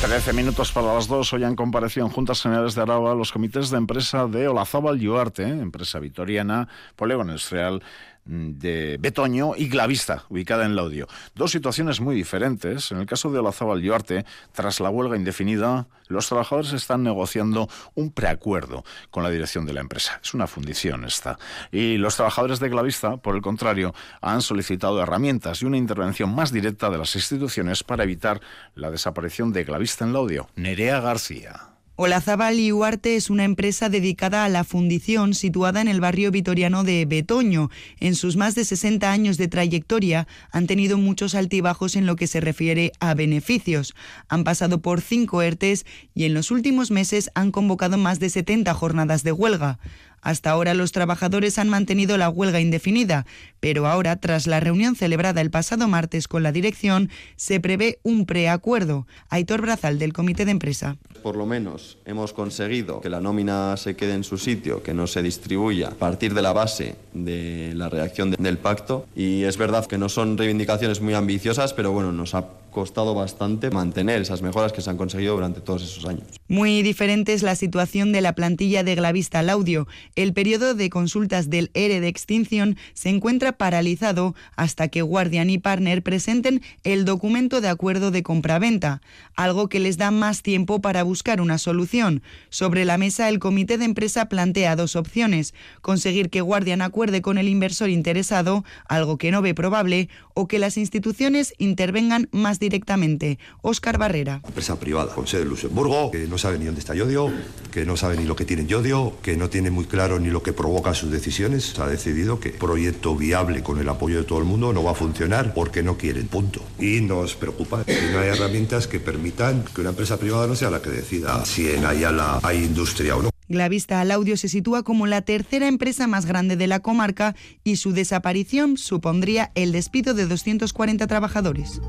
13 0.05 0.33
minutos 0.33 0.71
para 0.71 0.93
las 0.93 1.07
dos. 1.07 1.33
Hoy 1.33 1.43
han 1.43 1.55
comparecido 1.55 2.05
en 2.05 2.11
Juntas 2.11 2.39
Generales 2.39 2.75
de 2.75 2.81
Araba 2.83 3.15
los 3.15 3.31
comités 3.31 3.71
de 3.71 3.77
empresa 3.77 4.27
de 4.27 4.47
Olazábal 4.47 4.99
Yuarte, 4.99 5.41
empresa 5.41 5.97
vitoriana, 5.97 6.67
polígono 6.95 7.31
industrial 7.31 7.81
de 8.25 8.97
Betoño 8.99 9.53
y 9.55 9.69
Glavista, 9.69 10.25
ubicada 10.29 10.65
en 10.65 10.75
Laudio. 10.75 11.07
Dos 11.35 11.51
situaciones 11.51 12.01
muy 12.01 12.15
diferentes. 12.15 12.91
En 12.91 12.97
el 12.97 13.05
caso 13.05 13.31
de 13.31 13.39
Olazábal 13.39 13.81
Yuarte, 13.81 14.25
tras 14.51 14.79
la 14.79 14.89
huelga 14.89 15.15
indefinida, 15.15 15.87
los 16.07 16.27
trabajadores 16.27 16.73
están 16.73 17.03
negociando 17.03 17.69
un 17.93 18.11
preacuerdo 18.11 18.83
con 19.11 19.23
la 19.23 19.29
dirección 19.29 19.65
de 19.65 19.73
la 19.73 19.81
empresa. 19.81 20.19
Es 20.23 20.33
una 20.33 20.47
fundición 20.47 21.05
esta. 21.05 21.37
Y 21.71 21.97
los 21.97 22.15
trabajadores 22.15 22.59
de 22.59 22.69
Glavista, 22.69 23.17
por 23.17 23.35
el 23.35 23.41
contrario, 23.41 23.93
han 24.21 24.41
solicitado 24.41 25.01
herramientas 25.01 25.61
y 25.61 25.65
una 25.65 25.77
intervención 25.77 26.33
más 26.33 26.51
directa 26.51 26.89
de 26.89 26.97
las 26.97 27.15
instituciones 27.15 27.83
para 27.83 28.03
evitar 28.03 28.41
la 28.73 28.91
desaparición 28.91 29.53
de 29.53 29.63
Glavista 29.63 30.05
en 30.05 30.13
Laudio. 30.13 30.47
Nerea 30.55 30.99
García. 30.99 31.74
Olazábal 31.97 32.59
y 32.59 32.73
Huarte 32.73 33.15
es 33.15 33.29
una 33.29 33.45
empresa 33.45 33.87
dedicada 33.87 34.43
a 34.43 34.49
la 34.49 34.65
fundición 34.65 35.33
situada 35.33 35.79
en 35.79 35.87
el 35.87 36.01
barrio 36.01 36.29
vitoriano 36.29 36.83
de 36.83 37.05
Betoño. 37.05 37.69
En 38.01 38.15
sus 38.15 38.35
más 38.35 38.53
de 38.53 38.65
60 38.65 39.09
años 39.09 39.37
de 39.37 39.47
trayectoria 39.47 40.27
han 40.51 40.67
tenido 40.67 40.97
muchos 40.97 41.35
altibajos 41.35 41.95
en 41.95 42.05
lo 42.05 42.17
que 42.17 42.27
se 42.27 42.41
refiere 42.41 42.91
a 42.99 43.13
beneficios. 43.13 43.95
Han 44.27 44.43
pasado 44.43 44.81
por 44.81 44.99
cinco 44.99 45.41
ERTES 45.41 45.85
y 46.13 46.25
en 46.25 46.33
los 46.33 46.51
últimos 46.51 46.91
meses 46.91 47.31
han 47.33 47.51
convocado 47.51 47.97
más 47.97 48.19
de 48.19 48.29
70 48.29 48.73
jornadas 48.73 49.23
de 49.23 49.31
huelga. 49.31 49.79
Hasta 50.25 50.49
ahora 50.49 50.73
los 50.73 50.91
trabajadores 50.91 51.59
han 51.59 51.69
mantenido 51.69 52.17
la 52.17 52.29
huelga 52.29 52.59
indefinida, 52.59 53.27
pero 53.59 53.85
ahora, 53.85 54.15
tras 54.15 54.47
la 54.47 54.59
reunión 54.59 54.95
celebrada 54.95 55.39
el 55.39 55.51
pasado 55.51 55.87
martes 55.87 56.27
con 56.27 56.41
la 56.41 56.51
dirección, 56.51 57.11
se 57.35 57.59
prevé 57.59 57.99
un 58.01 58.25
preacuerdo. 58.25 59.05
Aitor 59.29 59.61
Brazal, 59.61 59.99
del 59.99 60.13
Comité 60.13 60.43
de 60.43 60.49
Empresa. 60.49 60.97
Por 61.21 61.35
lo 61.35 61.45
menos 61.45 61.99
hemos 62.05 62.33
conseguido 62.33 63.01
que 63.01 63.09
la 63.09 63.21
nómina 63.21 63.77
se 63.77 63.95
quede 63.95 64.15
en 64.15 64.23
su 64.23 64.39
sitio, 64.39 64.81
que 64.81 64.95
no 64.95 65.05
se 65.05 65.21
distribuya 65.21 65.89
a 65.89 65.91
partir 65.91 66.33
de 66.33 66.41
la 66.41 66.53
base 66.53 66.95
de 67.13 67.73
la 67.75 67.89
reacción 67.89 68.31
del 68.31 68.57
pacto. 68.57 69.05
Y 69.15 69.43
es 69.43 69.57
verdad 69.57 69.85
que 69.85 69.99
no 69.99 70.09
son 70.09 70.39
reivindicaciones 70.39 71.01
muy 71.01 71.13
ambiciosas, 71.13 71.73
pero 71.73 71.91
bueno, 71.91 72.11
nos 72.11 72.33
ha 72.33 72.45
costado 72.75 73.15
bastante 73.15 73.71
mantener 73.71 74.21
esas 74.21 74.41
mejoras 74.41 74.73
que 74.73 74.81
se 74.81 74.89
han 74.89 74.97
conseguido 74.97 75.35
durante 75.35 75.61
todos 75.61 75.81
esos 75.81 76.05
años. 76.05 76.25
Muy 76.49 76.81
diferente 76.81 77.31
es 77.31 77.41
la 77.41 77.55
situación 77.55 78.11
de 78.11 78.19
la 78.19 78.35
plantilla 78.35 78.83
de 78.83 78.95
Glavista 78.95 79.41
Laudio. 79.41 79.87
El 80.17 80.33
periodo 80.33 80.73
de 80.73 80.89
consultas 80.89 81.49
del 81.49 81.71
ERE 81.73 82.01
de 82.01 82.09
extinción 82.09 82.75
se 82.93 83.07
encuentra 83.07 83.53
paralizado 83.53 84.35
hasta 84.57 84.89
que 84.89 85.01
Guardian 85.01 85.49
y 85.49 85.57
Partner 85.57 86.03
presenten 86.03 86.61
el 86.83 87.05
documento 87.05 87.61
de 87.61 87.69
acuerdo 87.69 88.11
de 88.11 88.23
compraventa, 88.23 89.01
algo 89.37 89.69
que 89.69 89.79
les 89.79 89.95
da 89.97 90.11
más 90.11 90.41
tiempo 90.41 90.81
para 90.81 91.03
buscar 91.03 91.39
una 91.39 91.57
solución. 91.57 92.23
Sobre 92.49 92.83
la 92.83 92.97
mesa, 92.97 93.29
el 93.29 93.39
comité 93.39 93.77
de 93.77 93.85
empresa 93.85 94.27
plantea 94.27 94.75
dos 94.75 94.97
opciones: 94.97 95.53
conseguir 95.81 96.29
que 96.29 96.41
Guardian 96.41 96.81
acuerde 96.81 97.21
con 97.21 97.37
el 97.37 97.47
inversor 97.47 97.89
interesado, 97.89 98.65
algo 98.89 99.17
que 99.17 99.31
no 99.31 99.41
ve 99.41 99.53
probable, 99.53 100.09
o 100.33 100.49
que 100.49 100.59
las 100.59 100.75
instituciones 100.75 101.53
intervengan 101.57 102.27
más 102.33 102.59
directamente. 102.65 103.37
Óscar 103.61 103.97
Barrera. 103.97 104.41
Empresa 104.43 104.79
privada 104.79 105.13
con 105.13 105.27
sede 105.27 105.43
en 105.43 105.49
Luxemburgo, 105.49 106.09
que 106.11 106.27
no 106.27 106.37
sabe 106.37 106.57
ni 106.57 106.65
dónde 106.65 106.79
está 106.79 106.95
Yodio, 106.95 107.31
que 107.71 107.85
no 107.85 107.95
sabe 107.95 108.17
ni 108.17 108.25
lo 108.25 108.35
que 108.35 108.45
tiene 108.45 108.65
Yodio, 108.65 109.13
que 109.21 109.37
no 109.37 109.49
tiene 109.49 109.69
muy 109.69 109.85
claro 109.85 110.19
ni 110.19 110.29
lo 110.29 110.41
que 110.41 110.51
provoca 110.51 110.93
sus 110.93 111.11
decisiones. 111.11 111.77
Ha 111.79 111.87
decidido 111.87 112.39
que 112.39 112.49
proyecto 112.49 113.15
viable 113.15 113.61
con 113.61 113.79
el 113.79 113.87
apoyo 113.87 114.17
de 114.17 114.23
todo 114.23 114.39
el 114.39 114.45
mundo 114.45 114.73
no 114.73 114.83
va 114.83 114.91
a 114.91 114.95
funcionar 114.95 115.53
porque 115.53 115.83
no 115.83 115.97
quieren, 115.97 116.27
punto. 116.27 116.61
Y 116.79 117.01
nos 117.01 117.35
preocupa 117.35 117.83
que 117.83 118.11
no 118.11 118.19
hay 118.19 118.29
herramientas 118.29 118.87
que 118.87 118.99
permitan 118.99 119.63
que 119.73 119.81
una 119.81 119.91
empresa 119.91 120.17
privada 120.17 120.47
no 120.47 120.55
sea 120.55 120.71
la 120.71 120.81
que 120.81 120.89
decida 120.89 121.45
si 121.45 121.69
en 121.69 121.85
Ayala 121.85 122.39
hay 122.41 122.63
industria 122.63 123.15
o 123.15 123.23
no. 123.23 123.29
Glavista 123.47 124.01
al 124.01 124.09
Audio 124.09 124.37
se 124.37 124.49
sitúa 124.49 124.81
como 124.81 125.05
la 125.05 125.21
tercera 125.21 125.67
empresa 125.67 126.07
más 126.07 126.25
grande 126.25 126.55
de 126.55 126.65
la 126.65 126.79
comarca 126.79 127.35
y 127.63 127.75
su 127.75 127.91
desaparición 127.91 128.77
supondría 128.77 129.51
el 129.53 129.71
despido 129.71 130.15
de 130.15 130.25
240 130.25 131.05
trabajadores. 131.05 131.79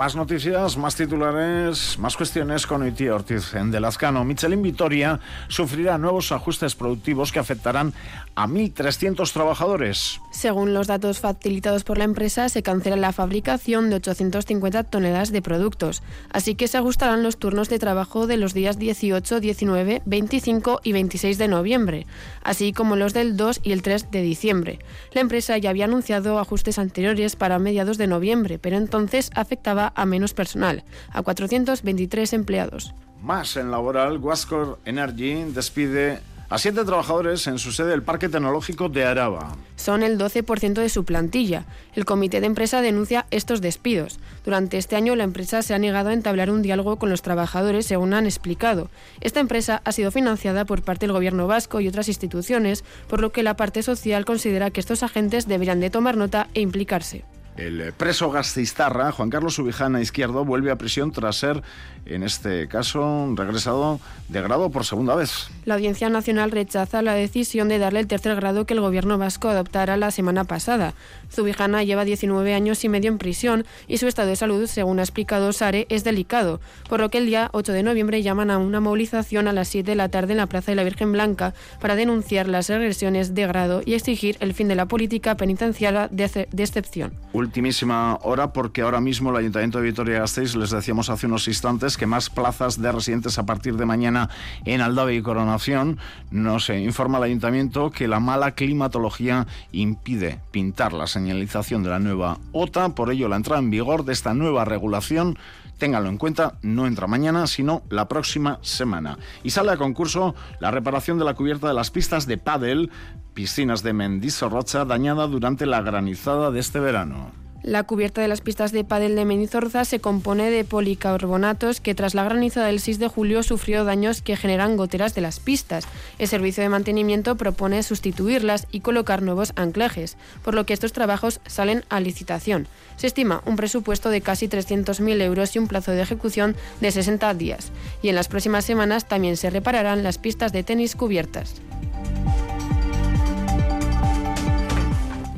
Más 0.00 0.16
noticias, 0.16 0.78
más 0.78 0.96
titulares, 0.96 1.98
más 1.98 2.16
cuestiones 2.16 2.66
con 2.66 2.88
Iti 2.88 3.10
Ortiz 3.10 3.52
en 3.52 3.70
Delazcano. 3.70 4.24
Michelin 4.24 4.62
Vitoria 4.62 5.20
sufrirá 5.48 5.98
nuevos 5.98 6.32
ajustes 6.32 6.74
productivos 6.74 7.30
que 7.30 7.38
afectarán 7.38 7.92
a 8.34 8.46
1.300 8.46 9.30
trabajadores. 9.30 10.18
Según 10.40 10.72
los 10.72 10.86
datos 10.86 11.20
facilitados 11.20 11.84
por 11.84 11.98
la 11.98 12.04
empresa, 12.04 12.48
se 12.48 12.62
cancela 12.62 12.96
la 12.96 13.12
fabricación 13.12 13.90
de 13.90 13.96
850 13.96 14.84
toneladas 14.84 15.32
de 15.32 15.42
productos, 15.42 16.02
así 16.32 16.54
que 16.54 16.66
se 16.66 16.78
ajustarán 16.78 17.22
los 17.22 17.36
turnos 17.36 17.68
de 17.68 17.78
trabajo 17.78 18.26
de 18.26 18.38
los 18.38 18.54
días 18.54 18.78
18, 18.78 19.38
19, 19.38 20.00
25 20.06 20.80
y 20.82 20.92
26 20.92 21.36
de 21.36 21.46
noviembre, 21.48 22.06
así 22.42 22.72
como 22.72 22.96
los 22.96 23.12
del 23.12 23.36
2 23.36 23.60
y 23.64 23.72
el 23.72 23.82
3 23.82 24.10
de 24.10 24.22
diciembre. 24.22 24.78
La 25.12 25.20
empresa 25.20 25.58
ya 25.58 25.68
había 25.68 25.84
anunciado 25.84 26.38
ajustes 26.38 26.78
anteriores 26.78 27.36
para 27.36 27.58
mediados 27.58 27.98
de 27.98 28.06
noviembre, 28.06 28.58
pero 28.58 28.78
entonces 28.78 29.30
afectaba 29.34 29.92
a 29.94 30.06
menos 30.06 30.32
personal, 30.32 30.84
a 31.12 31.20
423 31.20 32.32
empleados. 32.32 32.94
Más 33.20 33.58
en 33.58 33.70
laboral, 33.70 34.18
Guascor 34.18 34.78
Energy 34.86 35.44
despide 35.52 36.20
a 36.50 36.58
siete 36.58 36.84
trabajadores 36.84 37.46
en 37.46 37.60
su 37.60 37.70
sede 37.70 37.90
del 37.90 38.02
Parque 38.02 38.28
Tecnológico 38.28 38.88
de 38.88 39.04
Araba. 39.04 39.56
Son 39.76 40.02
el 40.02 40.18
12% 40.18 40.74
de 40.74 40.88
su 40.88 41.04
plantilla. 41.04 41.64
El 41.94 42.04
comité 42.04 42.40
de 42.40 42.48
empresa 42.48 42.82
denuncia 42.82 43.26
estos 43.30 43.60
despidos. 43.60 44.18
Durante 44.44 44.76
este 44.76 44.96
año 44.96 45.14
la 45.14 45.22
empresa 45.22 45.62
se 45.62 45.74
ha 45.74 45.78
negado 45.78 46.10
a 46.10 46.12
entablar 46.12 46.50
un 46.50 46.62
diálogo 46.62 46.96
con 46.96 47.08
los 47.08 47.22
trabajadores, 47.22 47.86
según 47.86 48.14
han 48.14 48.26
explicado. 48.26 48.90
Esta 49.20 49.38
empresa 49.38 49.80
ha 49.84 49.92
sido 49.92 50.10
financiada 50.10 50.64
por 50.64 50.82
parte 50.82 51.06
del 51.06 51.14
gobierno 51.14 51.46
vasco 51.46 51.80
y 51.80 51.86
otras 51.86 52.08
instituciones, 52.08 52.84
por 53.06 53.20
lo 53.20 53.30
que 53.30 53.44
la 53.44 53.54
parte 53.54 53.84
social 53.84 54.24
considera 54.24 54.70
que 54.70 54.80
estos 54.80 55.04
agentes 55.04 55.46
deberían 55.46 55.78
de 55.78 55.90
tomar 55.90 56.16
nota 56.16 56.48
e 56.54 56.60
implicarse. 56.60 57.24
El 57.60 57.92
preso 57.92 58.30
gastistarra, 58.30 59.12
Juan 59.12 59.28
Carlos 59.28 59.58
Ubijana 59.58 60.00
Izquierdo, 60.00 60.46
vuelve 60.46 60.70
a 60.70 60.76
prisión 60.76 61.12
tras 61.12 61.36
ser, 61.36 61.62
en 62.06 62.22
este 62.22 62.68
caso, 62.68 63.34
regresado 63.36 64.00
de 64.28 64.40
grado 64.40 64.70
por 64.70 64.86
segunda 64.86 65.14
vez. 65.14 65.50
La 65.66 65.74
Audiencia 65.74 66.08
Nacional 66.08 66.52
rechaza 66.52 67.02
la 67.02 67.12
decisión 67.12 67.68
de 67.68 67.78
darle 67.78 68.00
el 68.00 68.06
tercer 68.06 68.34
grado 68.34 68.64
que 68.64 68.72
el 68.72 68.80
gobierno 68.80 69.18
vasco 69.18 69.50
adoptara 69.50 69.98
la 69.98 70.10
semana 70.10 70.44
pasada. 70.44 70.94
Zubijana 71.30 71.82
lleva 71.82 72.06
19 72.06 72.54
años 72.54 72.82
y 72.82 72.88
medio 72.88 73.10
en 73.10 73.18
prisión 73.18 73.66
y 73.86 73.98
su 73.98 74.06
estado 74.06 74.30
de 74.30 74.36
salud, 74.36 74.66
según 74.66 74.98
ha 74.98 75.02
explicado 75.02 75.52
Sare, 75.52 75.86
es 75.90 76.02
delicado, 76.02 76.62
por 76.88 77.00
lo 77.00 77.10
que 77.10 77.18
el 77.18 77.26
día 77.26 77.50
8 77.52 77.72
de 77.72 77.82
noviembre 77.82 78.22
llaman 78.22 78.50
a 78.50 78.56
una 78.56 78.80
movilización 78.80 79.48
a 79.48 79.52
las 79.52 79.68
7 79.68 79.90
de 79.90 79.96
la 79.96 80.08
tarde 80.08 80.32
en 80.32 80.38
la 80.38 80.46
Plaza 80.46 80.72
de 80.72 80.76
la 80.76 80.84
Virgen 80.84 81.12
Blanca 81.12 81.52
para 81.78 81.94
denunciar 81.94 82.48
las 82.48 82.70
regresiones 82.70 83.34
de 83.34 83.46
grado 83.46 83.82
y 83.84 83.92
exigir 83.92 84.38
el 84.40 84.54
fin 84.54 84.68
de 84.68 84.76
la 84.76 84.86
política 84.86 85.36
penitenciaria 85.36 86.08
de, 86.10 86.48
de 86.50 86.62
excepción 86.62 87.12
ultimísima 87.50 88.16
hora 88.22 88.52
porque 88.52 88.82
ahora 88.82 89.00
mismo 89.00 89.30
el 89.30 89.36
Ayuntamiento 89.36 89.78
de 89.78 89.84
Vitoria-Gasteiz, 89.86 90.54
les 90.54 90.70
decíamos 90.70 91.10
hace 91.10 91.26
unos 91.26 91.48
instantes, 91.48 91.96
que 91.96 92.06
más 92.06 92.30
plazas 92.30 92.80
de 92.80 92.92
residentes 92.92 93.40
a 93.40 93.44
partir 93.44 93.76
de 93.76 93.86
mañana 93.86 94.30
en 94.64 94.80
Aldave 94.80 95.16
y 95.16 95.22
Coronación. 95.22 95.98
Nos 96.30 96.70
informa 96.70 97.18
el 97.18 97.24
Ayuntamiento 97.24 97.90
que 97.90 98.06
la 98.06 98.20
mala 98.20 98.52
climatología 98.52 99.48
impide 99.72 100.38
pintar 100.52 100.92
la 100.92 101.08
señalización 101.08 101.82
de 101.82 101.90
la 101.90 101.98
nueva 101.98 102.38
OTA. 102.52 102.90
Por 102.90 103.10
ello, 103.10 103.28
la 103.28 103.34
entrada 103.34 103.60
en 103.60 103.70
vigor 103.70 104.04
de 104.04 104.12
esta 104.12 104.32
nueva 104.32 104.64
regulación 104.64 105.36
ténganlo 105.80 106.10
en 106.10 106.18
cuenta, 106.18 106.58
no 106.62 106.86
entra 106.86 107.08
mañana, 107.08 107.48
sino 107.48 107.82
la 107.88 108.06
próxima 108.06 108.60
semana. 108.62 109.18
Y 109.42 109.50
sale 109.50 109.72
a 109.72 109.76
concurso 109.76 110.36
la 110.60 110.70
reparación 110.70 111.18
de 111.18 111.24
la 111.24 111.34
cubierta 111.34 111.66
de 111.66 111.74
las 111.74 111.90
pistas 111.90 112.26
de 112.26 112.38
pádel 112.38 112.90
piscinas 113.34 113.82
de 113.82 113.94
Mendizorrocha 113.94 114.84
dañada 114.84 115.26
durante 115.26 115.66
la 115.66 115.80
granizada 115.80 116.50
de 116.50 116.60
este 116.60 116.78
verano. 116.78 117.32
La 117.62 117.82
cubierta 117.82 118.22
de 118.22 118.28
las 118.28 118.40
pistas 118.40 118.72
de 118.72 118.84
pádel 118.84 119.16
de 119.16 119.26
Mendizorroza 119.26 119.84
se 119.84 120.00
compone 120.00 120.50
de 120.50 120.64
policarbonatos 120.64 121.82
que 121.82 121.94
tras 121.94 122.14
la 122.14 122.24
granizada 122.24 122.68
del 122.68 122.80
6 122.80 122.98
de 122.98 123.08
julio 123.08 123.42
sufrió 123.42 123.84
daños 123.84 124.22
que 124.22 124.36
generan 124.36 124.78
goteras 124.78 125.14
de 125.14 125.20
las 125.20 125.40
pistas. 125.40 125.84
El 126.18 126.26
servicio 126.26 126.62
de 126.62 126.70
mantenimiento 126.70 127.36
propone 127.36 127.82
sustituirlas 127.82 128.66
y 128.70 128.80
colocar 128.80 129.20
nuevos 129.20 129.52
anclajes, 129.56 130.16
por 130.42 130.54
lo 130.54 130.64
que 130.64 130.72
estos 130.72 130.94
trabajos 130.94 131.40
salen 131.46 131.84
a 131.90 132.00
licitación. 132.00 132.66
Se 132.96 133.06
estima 133.06 133.42
un 133.44 133.56
presupuesto 133.56 134.08
de 134.08 134.22
casi 134.22 134.48
300.000 134.48 135.20
euros 135.20 135.54
y 135.54 135.58
un 135.58 135.68
plazo 135.68 135.92
de 135.92 136.00
ejecución 136.00 136.56
de 136.80 136.90
60 136.90 137.34
días. 137.34 137.72
Y 138.00 138.08
en 138.08 138.14
las 138.14 138.28
próximas 138.28 138.64
semanas 138.64 139.06
también 139.06 139.36
se 139.36 139.50
repararán 139.50 140.02
las 140.02 140.16
pistas 140.16 140.52
de 140.52 140.62
tenis 140.62 140.96
cubiertas. 140.96 141.60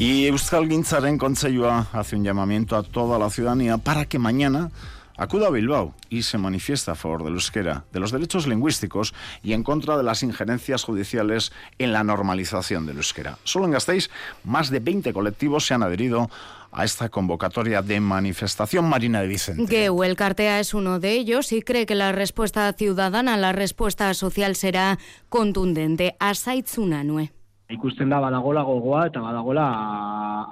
Y 0.03 0.27
Euskal 0.27 0.69
Gintzaren 0.69 1.17
Consellua 1.17 1.87
hace 1.93 2.17
un 2.17 2.25
llamamiento 2.25 2.75
a 2.75 2.83
toda 2.83 3.21
la 3.21 3.31
ciudadanía 3.31 3.79
para 3.79 4.05
que 4.07 4.19
mañana 4.19 4.73
acuda 5.17 5.47
a 5.47 5.51
Bilbao 5.51 5.95
y 6.11 6.23
se 6.23 6.39
manifiesta 6.39 6.91
a 6.91 6.95
favor 6.97 7.23
del 7.23 7.35
euskera, 7.35 7.85
de 7.93 8.01
los 8.01 8.11
derechos 8.11 8.49
lingüísticos 8.49 9.15
y 9.45 9.53
en 9.53 9.63
contra 9.63 9.97
de 9.97 10.03
las 10.03 10.25
injerencias 10.25 10.83
judiciales 10.83 11.53
en 11.79 11.93
la 11.93 12.03
normalización 12.03 12.85
del 12.85 12.97
euskera. 12.97 13.39
Solo 13.45 13.67
en 13.67 13.71
Gasteiz, 13.71 14.11
más 14.43 14.71
de 14.71 14.81
20 14.81 15.13
colectivos 15.13 15.67
se 15.67 15.75
han 15.75 15.85
adherido 15.85 16.29
a 16.73 16.85
esta 16.85 17.09
convocatoria 17.09 17.81
de 17.81 18.01
manifestación 18.01 18.89
Marina 18.89 19.21
de 19.21 19.29
Vicente. 19.29 19.69
Geuel 19.69 20.17
Cartea 20.17 20.59
es 20.59 20.75
uno 20.75 20.99
de 20.99 21.13
ellos 21.13 21.53
y 21.53 21.63
cree 21.63 21.87
que 21.87 21.95
la 21.95 22.11
respuesta 22.11 22.73
ciudadana, 22.73 23.37
la 23.37 23.53
respuesta 23.53 24.13
social 24.15 24.57
será 24.57 24.99
contundente. 25.29 26.17
Asaitzunanue. 26.19 27.31
Ikusten 27.73 28.13
da 28.13 28.21
badagola 28.21 28.63
gogoa 28.69 29.07
eta 29.09 29.21
badagola 29.25 29.67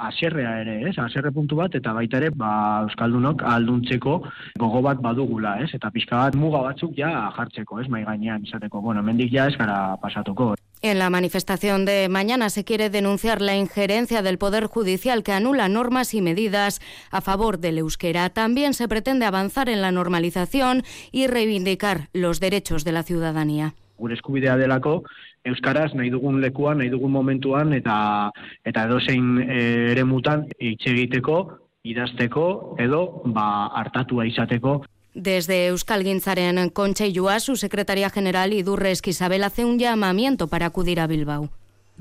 aserrea 0.09 0.57
ere, 0.63 0.77
ez? 0.89 0.97
Aserre 0.99 1.33
puntu 1.35 1.59
bat 1.61 1.75
eta 1.77 1.93
baita 1.97 2.19
ere 2.21 2.31
ba 2.31 2.53
euskaldunok 2.87 3.45
alduntzeko 3.55 4.17
gogo 4.59 4.83
bat 4.87 5.03
badugula, 5.05 5.59
ez? 5.65 5.71
Eta 5.77 5.91
pixka 5.95 6.25
bat 6.25 6.39
muga 6.39 6.63
batzuk 6.65 6.97
ja 6.97 7.31
jartzeko, 7.37 7.81
ez? 7.81 7.89
Mai 7.89 8.05
gainean 8.05 8.45
izateko. 8.47 8.81
Bueno, 8.81 9.03
mendik 9.03 9.33
ja 9.33 9.47
ez 9.49 9.57
gara 9.59 9.97
pasatuko. 10.01 10.55
En 10.83 10.99
la 10.99 11.11
manifestación 11.11 11.85
de 11.85 12.09
mañana 12.09 12.49
se 12.49 12.65
quiere 12.65 12.89
denunciar 12.89 13.43
la 13.43 13.55
injerencia 13.55 14.23
del 14.23 14.39
Poder 14.39 14.65
Judicial 14.65 15.23
que 15.23 15.33
anula 15.33 15.69
normas 15.69 16.15
y 16.15 16.23
medidas 16.23 16.81
a 17.11 17.21
favor 17.21 17.59
del 17.59 17.77
euskera. 17.77 18.31
También 18.31 18.73
se 18.73 18.89
pretende 18.89 19.27
avanzar 19.27 19.69
en 19.69 19.83
la 19.83 19.93
normalización 19.93 20.83
y 21.13 21.27
reivindicar 21.27 22.09
los 22.15 22.41
derechos 22.41 22.85
de 22.85 22.93
la 22.93 23.03
ciudadanía. 23.03 23.75
Gure 23.99 24.15
eskubidea 24.15 24.57
delako, 24.57 25.05
euskaraz 25.45 25.95
nahi 25.95 26.11
dugun 26.11 26.41
lekuan, 26.41 26.79
nahi 26.79 26.91
dugun 26.91 27.13
momentuan 27.13 27.73
eta 27.73 28.31
eta 28.65 28.87
edozein 28.89 29.39
eh, 29.43 29.93
eremutan 29.93 30.47
hitz 30.59 30.87
egiteko, 30.87 31.43
idazteko 31.85 32.77
edo 32.79 33.23
ba 33.25 33.69
hartatua 33.81 34.27
izateko. 34.27 34.81
Desde 35.15 35.67
Euskal 35.69 36.05
Gintzaren 36.05 36.71
Kontseilua, 36.71 37.41
su 37.41 37.57
secretaria 37.57 38.11
general 38.11 38.53
Idurre 38.53 38.93
Esquisabel 38.93 39.43
hace 39.43 39.65
un 39.65 39.79
llamamiento 39.79 40.47
para 40.47 40.67
acudir 40.67 41.01
a 41.01 41.09
Bilbao. 41.09 41.49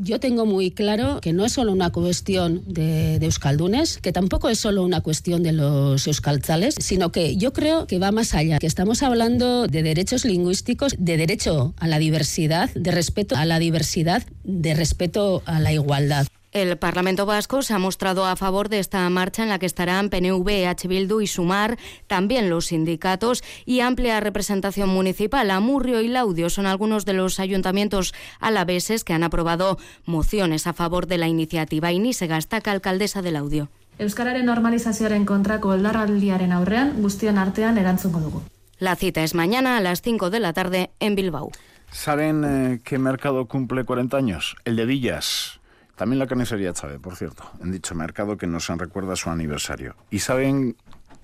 Yo 0.02 0.20
tengo 0.22 0.46
muy 0.46 0.72
claro 0.72 1.20
que 1.22 1.34
no 1.34 1.46
es 1.46 1.52
solo 1.52 1.74
una 1.74 1.92
cuestión 1.92 2.64
de, 2.66 3.18
euskaldunes, 3.18 3.98
que 3.98 4.14
tampoco 4.14 4.48
es 4.48 4.58
solo 4.58 4.84
una 4.84 5.02
cuestión 5.02 5.44
de 5.44 5.52
los 5.52 6.08
euskaltzales, 6.08 6.76
sino 6.80 7.12
que 7.12 7.36
yo 7.36 7.52
creo 7.52 7.86
que 7.86 8.00
va 8.00 8.14
más 8.14 8.34
allá, 8.34 8.60
que 8.60 8.68
estamos 8.68 9.04
hablando 9.04 9.68
de 9.68 9.84
derechos 9.84 10.24
lingüísticos, 10.24 10.96
de 10.98 11.18
derecho 11.18 11.74
a 11.78 11.88
la 11.88 12.00
diversidad, 12.00 12.70
de 12.76 12.92
respeto 12.92 13.36
a 13.36 13.46
la 13.46 13.60
diversidad, 13.60 14.24
de 14.46 14.74
respeto 14.74 15.44
a 15.46 15.60
la 15.60 15.74
igualdad. 15.74 16.28
El 16.52 16.78
Parlamento 16.78 17.28
Vasco 17.28 17.62
se 17.62 17.76
ha 17.76 17.80
mostrado 17.80 18.26
a 18.26 18.36
favor 18.36 18.70
de 18.70 18.80
esta 18.80 19.08
marcha 19.12 19.44
en 19.44 19.50
la 19.50 19.60
que 19.60 19.68
estarán 19.68 20.10
PNV, 20.10 20.68
H. 20.68 20.88
Bildu 20.88 21.22
y 21.22 21.28
Sumar, 21.28 21.78
también 22.08 22.50
los 22.50 22.68
sindicatos 22.68 23.44
y 23.66 23.82
amplia 23.82 24.20
representación 24.20 24.90
municipal. 24.90 25.52
Amurrio 25.52 26.02
y 26.02 26.08
Laudio 26.08 26.50
son 26.50 26.66
algunos 26.66 27.06
de 27.06 27.14
los 27.14 27.40
ayuntamientos 27.40 28.16
alaveses 28.40 29.04
que 29.04 29.14
han 29.14 29.22
aprobado 29.22 29.78
mociones 30.06 30.66
a 30.66 30.74
favor 30.74 31.06
de 31.06 31.20
la 31.20 31.28
iniciativa. 31.28 31.92
Y 31.92 32.00
ni 32.00 32.14
se 32.14 32.26
gastaca 32.26 32.72
alcaldesa 32.72 33.22
de 33.22 33.32
Laudio. 33.32 33.70
Euskararen 34.00 34.46
normalizazioaren 34.46 35.26
kontrako 35.26 35.70
oldarraldiaren 35.76 36.52
aurrean 36.52 36.96
guztion 37.02 37.38
artean 37.38 37.78
erantzungo 37.78 38.22
dugu. 38.22 38.42
La 38.80 38.96
cita 38.96 39.24
es 39.24 39.36
mañana 39.36 39.78
a 39.78 39.82
las 39.82 40.02
5 40.02 40.30
de 40.32 40.40
la 40.40 40.54
tarde 40.54 40.90
en 41.00 41.14
Bilbao. 41.16 41.52
¿Saben 41.92 42.44
eh, 42.44 42.80
qué 42.84 42.98
mercado 42.98 43.46
cumple 43.46 43.84
40 43.84 44.18
años? 44.18 44.56
El 44.64 44.78
de 44.78 44.86
Villas. 44.86 45.59
También 46.00 46.20
la 46.20 46.28
carnicería 46.28 46.72
Chávez, 46.72 46.98
por 47.02 47.18
cierto, 47.18 47.44
en 47.62 47.74
dicho 47.74 47.94
mercado 47.94 48.38
que 48.38 48.48
nos 48.48 48.70
recuerda 48.70 49.18
su 49.18 49.30
aniversario. 49.30 49.98
¿Y 50.10 50.20
saben 50.20 50.78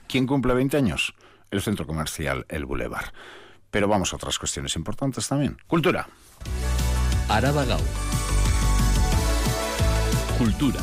quién 0.10 0.28
cumple 0.28 0.54
20 0.54 0.76
años? 0.76 1.16
El 1.50 1.62
centro 1.62 1.88
comercial 1.88 2.46
El 2.50 2.66
Boulevard. 2.66 3.06
Pero 3.72 3.88
vamos 3.88 4.12
a 4.12 4.18
otras 4.18 4.38
cuestiones 4.38 4.76
importantes 4.76 5.30
también. 5.30 5.56
Cultura. 5.66 6.10
Araba 7.30 7.64
Cultura. 10.38 10.82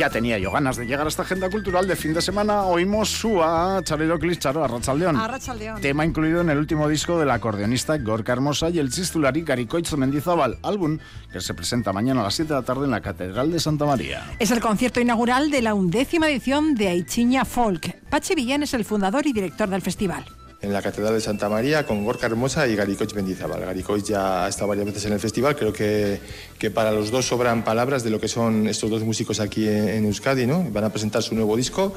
Ya 0.00 0.08
tenía 0.08 0.38
yo 0.38 0.50
ganas 0.50 0.78
de 0.78 0.86
llegar 0.86 1.04
a 1.04 1.10
esta 1.10 1.24
agenda 1.24 1.50
cultural 1.50 1.86
de 1.86 1.94
fin 1.94 2.14
de 2.14 2.22
semana. 2.22 2.62
Oímos 2.62 3.10
su 3.10 3.42
a 3.42 3.82
Charlie 3.84 4.18
Clis, 4.18 4.38
Charo, 4.38 4.64
a 4.64 4.66
Rachaldeón. 4.66 5.14
A 5.14 5.28
Rachaldeón. 5.28 5.78
Tema 5.82 6.06
incluido 6.06 6.40
en 6.40 6.48
el 6.48 6.56
último 6.56 6.88
disco 6.88 7.18
del 7.18 7.30
acordeonista 7.30 7.98
Gorka 7.98 8.32
Hermosa 8.32 8.70
y 8.70 8.78
el 8.78 8.90
chistulari 8.90 9.44
Caricoitz 9.44 9.92
Mendizábal, 9.92 10.56
álbum 10.62 10.98
que 11.30 11.42
se 11.42 11.52
presenta 11.52 11.92
mañana 11.92 12.22
a 12.22 12.24
las 12.24 12.34
7 12.34 12.48
de 12.48 12.60
la 12.60 12.64
tarde 12.64 12.86
en 12.86 12.92
la 12.92 13.02
Catedral 13.02 13.52
de 13.52 13.60
Santa 13.60 13.84
María. 13.84 14.24
Es 14.38 14.50
el 14.50 14.60
concierto 14.60 15.02
inaugural 15.02 15.50
de 15.50 15.60
la 15.60 15.74
undécima 15.74 16.30
edición 16.30 16.76
de 16.76 16.88
Aichiña 16.88 17.44
Folk. 17.44 18.00
Pachi 18.08 18.34
Villén 18.34 18.62
es 18.62 18.72
el 18.72 18.86
fundador 18.86 19.26
y 19.26 19.34
director 19.34 19.68
del 19.68 19.82
festival 19.82 20.24
en 20.62 20.72
la 20.72 20.82
Catedral 20.82 21.14
de 21.14 21.20
Santa 21.20 21.48
María 21.48 21.86
con 21.86 22.04
Gorka 22.04 22.26
Hermosa 22.26 22.66
y 22.68 22.76
Garicoich 22.76 23.14
Mendizábal. 23.14 23.60
Garicoich 23.60 24.04
ya 24.04 24.44
ha 24.44 24.48
estado 24.48 24.68
varias 24.68 24.86
veces 24.86 25.06
en 25.06 25.12
el 25.12 25.20
festival, 25.20 25.56
creo 25.56 25.72
que, 25.72 26.20
que 26.58 26.70
para 26.70 26.92
los 26.92 27.10
dos 27.10 27.26
sobran 27.26 27.64
palabras 27.64 28.04
de 28.04 28.10
lo 28.10 28.20
que 28.20 28.28
son 28.28 28.68
estos 28.68 28.90
dos 28.90 29.02
músicos 29.02 29.40
aquí 29.40 29.66
en, 29.66 30.04
Euskadi, 30.04 30.46
¿no? 30.46 30.64
Van 30.70 30.84
a 30.84 30.90
presentar 30.90 31.22
su 31.22 31.34
nuevo 31.34 31.56
disco, 31.56 31.94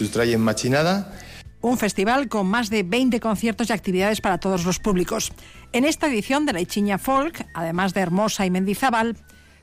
en 0.00 0.40
Machinada. 0.40 1.12
Un 1.60 1.78
festival 1.78 2.28
con 2.28 2.46
más 2.46 2.70
de 2.70 2.82
20 2.82 3.18
conciertos 3.20 3.70
y 3.70 3.72
actividades 3.72 4.20
para 4.20 4.38
todos 4.38 4.64
los 4.64 4.78
públicos. 4.78 5.32
En 5.72 5.84
esta 5.84 6.06
edición 6.06 6.46
de 6.46 6.52
la 6.52 6.60
Ichiña 6.60 6.98
Folk, 6.98 7.44
además 7.54 7.92
de 7.92 8.00
Hermosa 8.00 8.46
y 8.46 8.50
Mendizábal, 8.50 9.16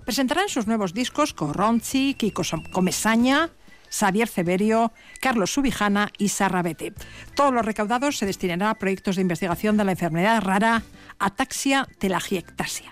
presentarán 0.06 0.50
sus 0.50 0.68
nuevos 0.68 0.94
discos 0.94 1.34
Corronchi, 1.34 2.16
Kiko 2.16 2.44
Comesaña, 2.72 3.52
Xavier 3.94 4.28
Severio, 4.28 4.92
Carlos 5.22 5.54
Subijana 5.54 6.10
y 6.18 6.30
Sarrabete. 6.30 6.94
Todos 7.36 7.54
los 7.54 7.66
recaudados 7.66 8.18
se 8.18 8.26
destinarán 8.26 8.70
a 8.70 8.80
proyectos 8.80 9.16
de 9.16 9.22
investigación 9.22 9.78
de 9.78 9.84
la 9.86 9.92
enfermedad 9.92 10.42
rara 10.42 10.84
ataxia 11.20 11.88
telangiectasia. 12.00 12.92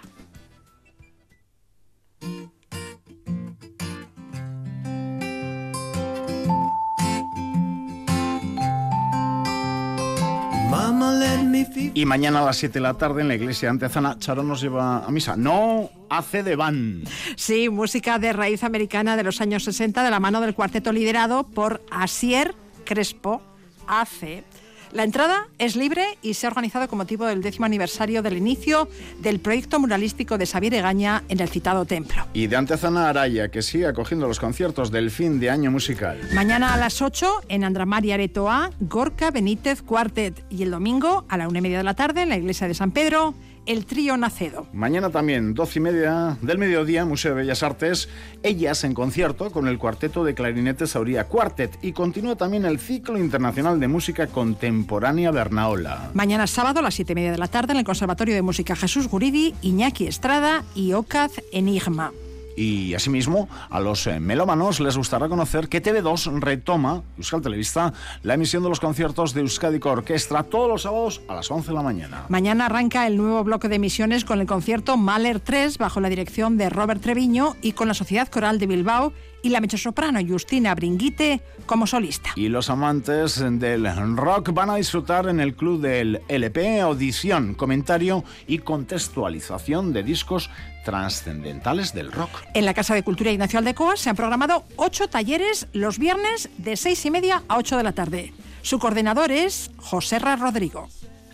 Y 11.94 12.06
mañana 12.06 12.42
a 12.42 12.46
las 12.46 12.58
7 12.58 12.74
de 12.74 12.80
la 12.80 12.94
tarde 12.94 13.22
en 13.22 13.28
la 13.28 13.36
iglesia 13.36 13.70
antezana, 13.70 14.18
Charo 14.20 14.44
nos 14.44 14.62
lleva 14.62 15.06
a 15.06 15.12
misa. 15.12 15.36
No 15.36 15.90
hace 16.10 16.44
de 16.44 16.56
van. 16.56 17.04
Sí, 17.36 17.70
música 17.70 18.20
de 18.20 18.34
raíz 18.34 18.64
americana 18.64 19.18
de 19.18 19.24
los 19.24 19.42
años 19.42 19.64
60 19.64 20.04
de 20.04 20.10
la 20.10 20.20
mano 20.20 20.42
del 20.42 20.54
cuarteto 20.54 20.92
liderado 20.92 21.44
por 21.44 21.82
Asier 21.92 22.56
Crespo, 22.86 23.42
AC. 23.88 24.44
La 24.94 25.04
entrada 25.04 25.48
es 25.58 25.78
libre 25.78 26.04
y 26.22 26.34
se 26.34 26.46
ha 26.46 26.50
organizado 26.50 26.88
con 26.90 26.98
motivo 26.98 27.26
del 27.26 27.42
décimo 27.42 27.66
aniversario 27.66 28.22
del 28.22 28.36
inicio 28.36 28.90
del 29.22 29.40
proyecto 29.40 29.80
muralístico 29.80 30.38
de 30.38 30.46
Xavier 30.46 30.74
Egaña 30.74 31.24
en 31.30 31.40
el 31.40 31.48
citado 31.48 31.86
templo. 31.86 32.26
Y 32.34 32.48
de 32.48 32.58
Antezana 32.58 33.08
Araya, 33.08 33.50
que 33.50 33.62
sigue 33.62 33.88
acogiendo 33.88 34.28
los 34.28 34.40
conciertos 34.40 34.92
del 34.92 35.10
fin 35.10 35.40
de 35.40 35.50
año 35.50 35.72
musical. 35.72 36.20
Mañana 36.34 36.74
a 36.74 36.78
las 36.78 37.02
8 37.02 37.44
en 37.48 37.64
Andramari 37.64 38.12
Aretoa, 38.12 38.72
Gorka 38.82 39.32
Benítez 39.32 39.82
Cuartet. 39.82 40.44
Y 40.50 40.64
el 40.64 40.72
domingo 40.72 41.26
a 41.30 41.38
la 41.38 41.48
una 41.48 41.60
y 41.60 41.62
media 41.62 41.78
de 41.78 41.84
la 41.86 41.94
tarde 41.94 42.24
en 42.24 42.30
la 42.30 42.38
iglesia 42.38 42.68
de 42.68 42.74
San 42.74 42.92
Pedro, 42.92 43.34
el 43.72 43.86
trío 43.86 44.18
Nacedo. 44.18 44.68
Mañana 44.74 45.10
también, 45.10 45.54
doce 45.54 45.80
y 45.80 45.82
media 45.82 46.38
del 46.42 46.58
mediodía, 46.58 47.06
Museo 47.06 47.34
de 47.34 47.42
Bellas 47.42 47.64
Artes, 47.64 48.10
ellas 48.44 48.84
en 48.84 48.94
concierto 48.94 49.50
con 49.50 49.68
el 49.68 49.78
cuarteto 49.78 50.26
de 50.26 50.34
clarinetes 50.34 50.92
Sauría 50.92 51.28
Quartet 51.28 51.80
y 51.82 51.94
continúa 51.94 52.36
también 52.36 52.66
el 52.66 52.80
ciclo 52.80 53.18
internacional 53.18 53.80
de 53.80 53.88
música 53.88 54.28
contemporánea 54.28 55.32
Bernaola. 55.32 56.12
Mañana 56.14 56.48
sábado 56.48 56.80
a 56.80 56.84
las 56.84 56.96
siete 56.96 57.14
y 57.14 57.16
media 57.16 57.32
de 57.32 57.38
la 57.38 57.48
tarde 57.48 57.72
en 57.72 57.80
el 57.80 57.86
Conservatorio 57.86 58.36
de 58.36 58.42
Música 58.42 58.76
Jesús 58.76 59.08
Guridi, 59.08 59.56
Iñaki 59.62 60.06
Estrada 60.06 60.66
y 60.76 60.92
Ocaz 60.94 61.32
Enigma. 61.54 62.12
Y 62.56 62.94
asimismo, 62.94 63.50
a 63.70 63.80
los 63.80 64.08
eh, 64.08 64.20
melómanos 64.20 64.80
les 64.80 64.98
gustará 64.98 65.30
conocer 65.30 65.70
que 65.70 65.82
TV2 65.82 66.40
retoma, 66.40 67.04
Euskal 67.18 67.42
Televista, 67.42 67.94
la 68.24 68.34
emisión 68.34 68.64
de 68.64 68.70
los 68.70 68.80
conciertos 68.80 69.34
de 69.34 69.42
Euskadi 69.42 69.80
Orquestra 69.84 70.44
todos 70.44 70.70
los 70.70 70.82
sábados 70.84 71.22
a 71.28 71.36
las 71.36 71.50
11 71.50 71.70
de 71.70 71.74
la 71.74 71.82
mañana. 71.82 72.26
Mañana 72.30 72.68
arranca 72.68 73.08
el 73.08 73.18
nuevo 73.18 73.44
bloque 73.44 73.68
de 73.68 73.76
emisiones 73.76 74.26
con 74.26 74.40
el 74.40 74.48
concierto 74.48 74.98
Mahler 74.98 75.40
3 75.40 75.78
bajo 75.78 76.00
la 76.00 76.10
dirección 76.10 76.58
de 76.58 76.70
Robert 76.70 77.02
Treviño 77.02 77.56
y 77.62 77.74
con 77.74 77.88
la 77.88 77.94
Sociedad 77.94 78.28
Coral 78.28 78.60
de 78.60 78.68
Bilbao 78.68 79.14
y 79.44 79.50
la 79.50 79.62
mezzosoprano 79.62 80.20
Justina 80.28 80.76
Bringuite 80.76 81.42
como 81.66 81.88
solista. 81.88 82.32
Y 82.36 82.50
los 82.50 82.70
amantes 82.70 83.40
del 83.40 84.18
rock 84.18 84.54
van 84.54 84.70
a 84.70 84.76
disfrutar 84.76 85.28
en 85.28 85.40
el 85.40 85.56
club 85.56 85.82
del 85.82 86.22
LP 86.28 86.82
audición, 86.82 87.54
comentario 87.54 88.24
y 88.48 88.60
contextualización 88.60 89.94
de 89.94 90.04
discos 90.04 90.50
trascendentales 90.86 91.94
del 91.94 92.12
rock. 92.12 92.30
En 92.54 92.66
la 92.66 92.74
Casa 92.74 92.96
de 92.96 93.04
Cultura 93.04 93.32
Ignacio 93.32 93.60
Aldecoa 93.60 93.96
se 93.96 94.10
han 94.10 94.16
programado 94.16 94.64
ocho 94.76 95.08
talleres 95.08 95.68
los 95.74 96.00
viernes 96.00 96.50
de 96.58 96.76
seis 96.76 97.06
y 97.06 97.12
media 97.12 97.44
a 97.48 97.58
ocho 97.58 97.78
de 97.78 97.84
la 97.84 97.94
tarde. 97.94 98.34
Su 98.62 98.80
coordinador 98.80 99.32
es 99.32 99.72
José 99.78 100.20
Ra 100.20 100.36
Rodrigo 100.36 100.90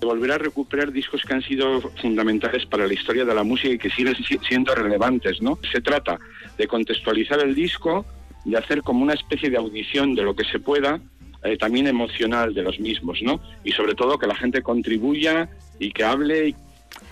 volver 0.06 0.32
a 0.32 0.38
recuperar 0.38 0.91
discos 0.91 1.22
que 1.24 1.34
han 1.34 1.41
sido 1.41 1.82
fundamentales 2.02 2.65
para 2.65 2.86
la 2.86 2.93
historia 2.93 3.26
de 3.26 3.34
la 3.34 3.43
música 3.43 3.74
y 3.74 3.78
que 3.78 3.89
siguen 3.89 4.15
siendo 4.48 4.76
relevantes, 4.76 5.41
¿no? 5.41 5.58
Se 5.72 5.82
trata 5.82 6.20
de 6.58 6.67
contextualizar 6.67 7.39
el 7.39 7.56
disco, 7.56 8.06
de 8.46 8.58
hacer 8.58 8.82
como 8.82 9.04
una 9.04 9.13
especie 9.13 9.50
de 9.50 9.58
audición 9.58 10.15
de 10.15 10.24
lo 10.24 10.36
que 10.36 10.43
se 10.46 10.60
pueda, 10.60 11.00
eh, 11.43 11.58
también 11.58 11.88
emocional 11.88 12.54
de 12.54 12.63
los 12.63 12.80
mismos, 12.80 13.20
¿no? 13.22 13.39
Y 13.63 13.72
sobre 13.72 13.93
todo 13.93 14.17
que 14.17 14.28
la 14.28 14.36
gente 14.36 14.62
contribuya 14.62 15.50
y 15.80 15.91
que 15.91 16.04
hable. 16.04 16.56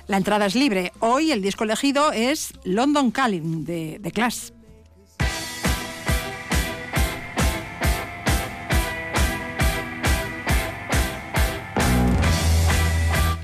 La 0.08 0.18
entrada 0.18 0.46
es 0.46 0.56
libre. 0.56 0.92
Hoy 1.00 1.32
el 1.32 1.42
disco 1.42 1.64
elegido 1.64 2.12
es 2.12 2.54
London 2.64 3.12
Calling 3.12 3.66
de, 3.66 4.00
de 4.00 4.12
Clash. 4.12 4.50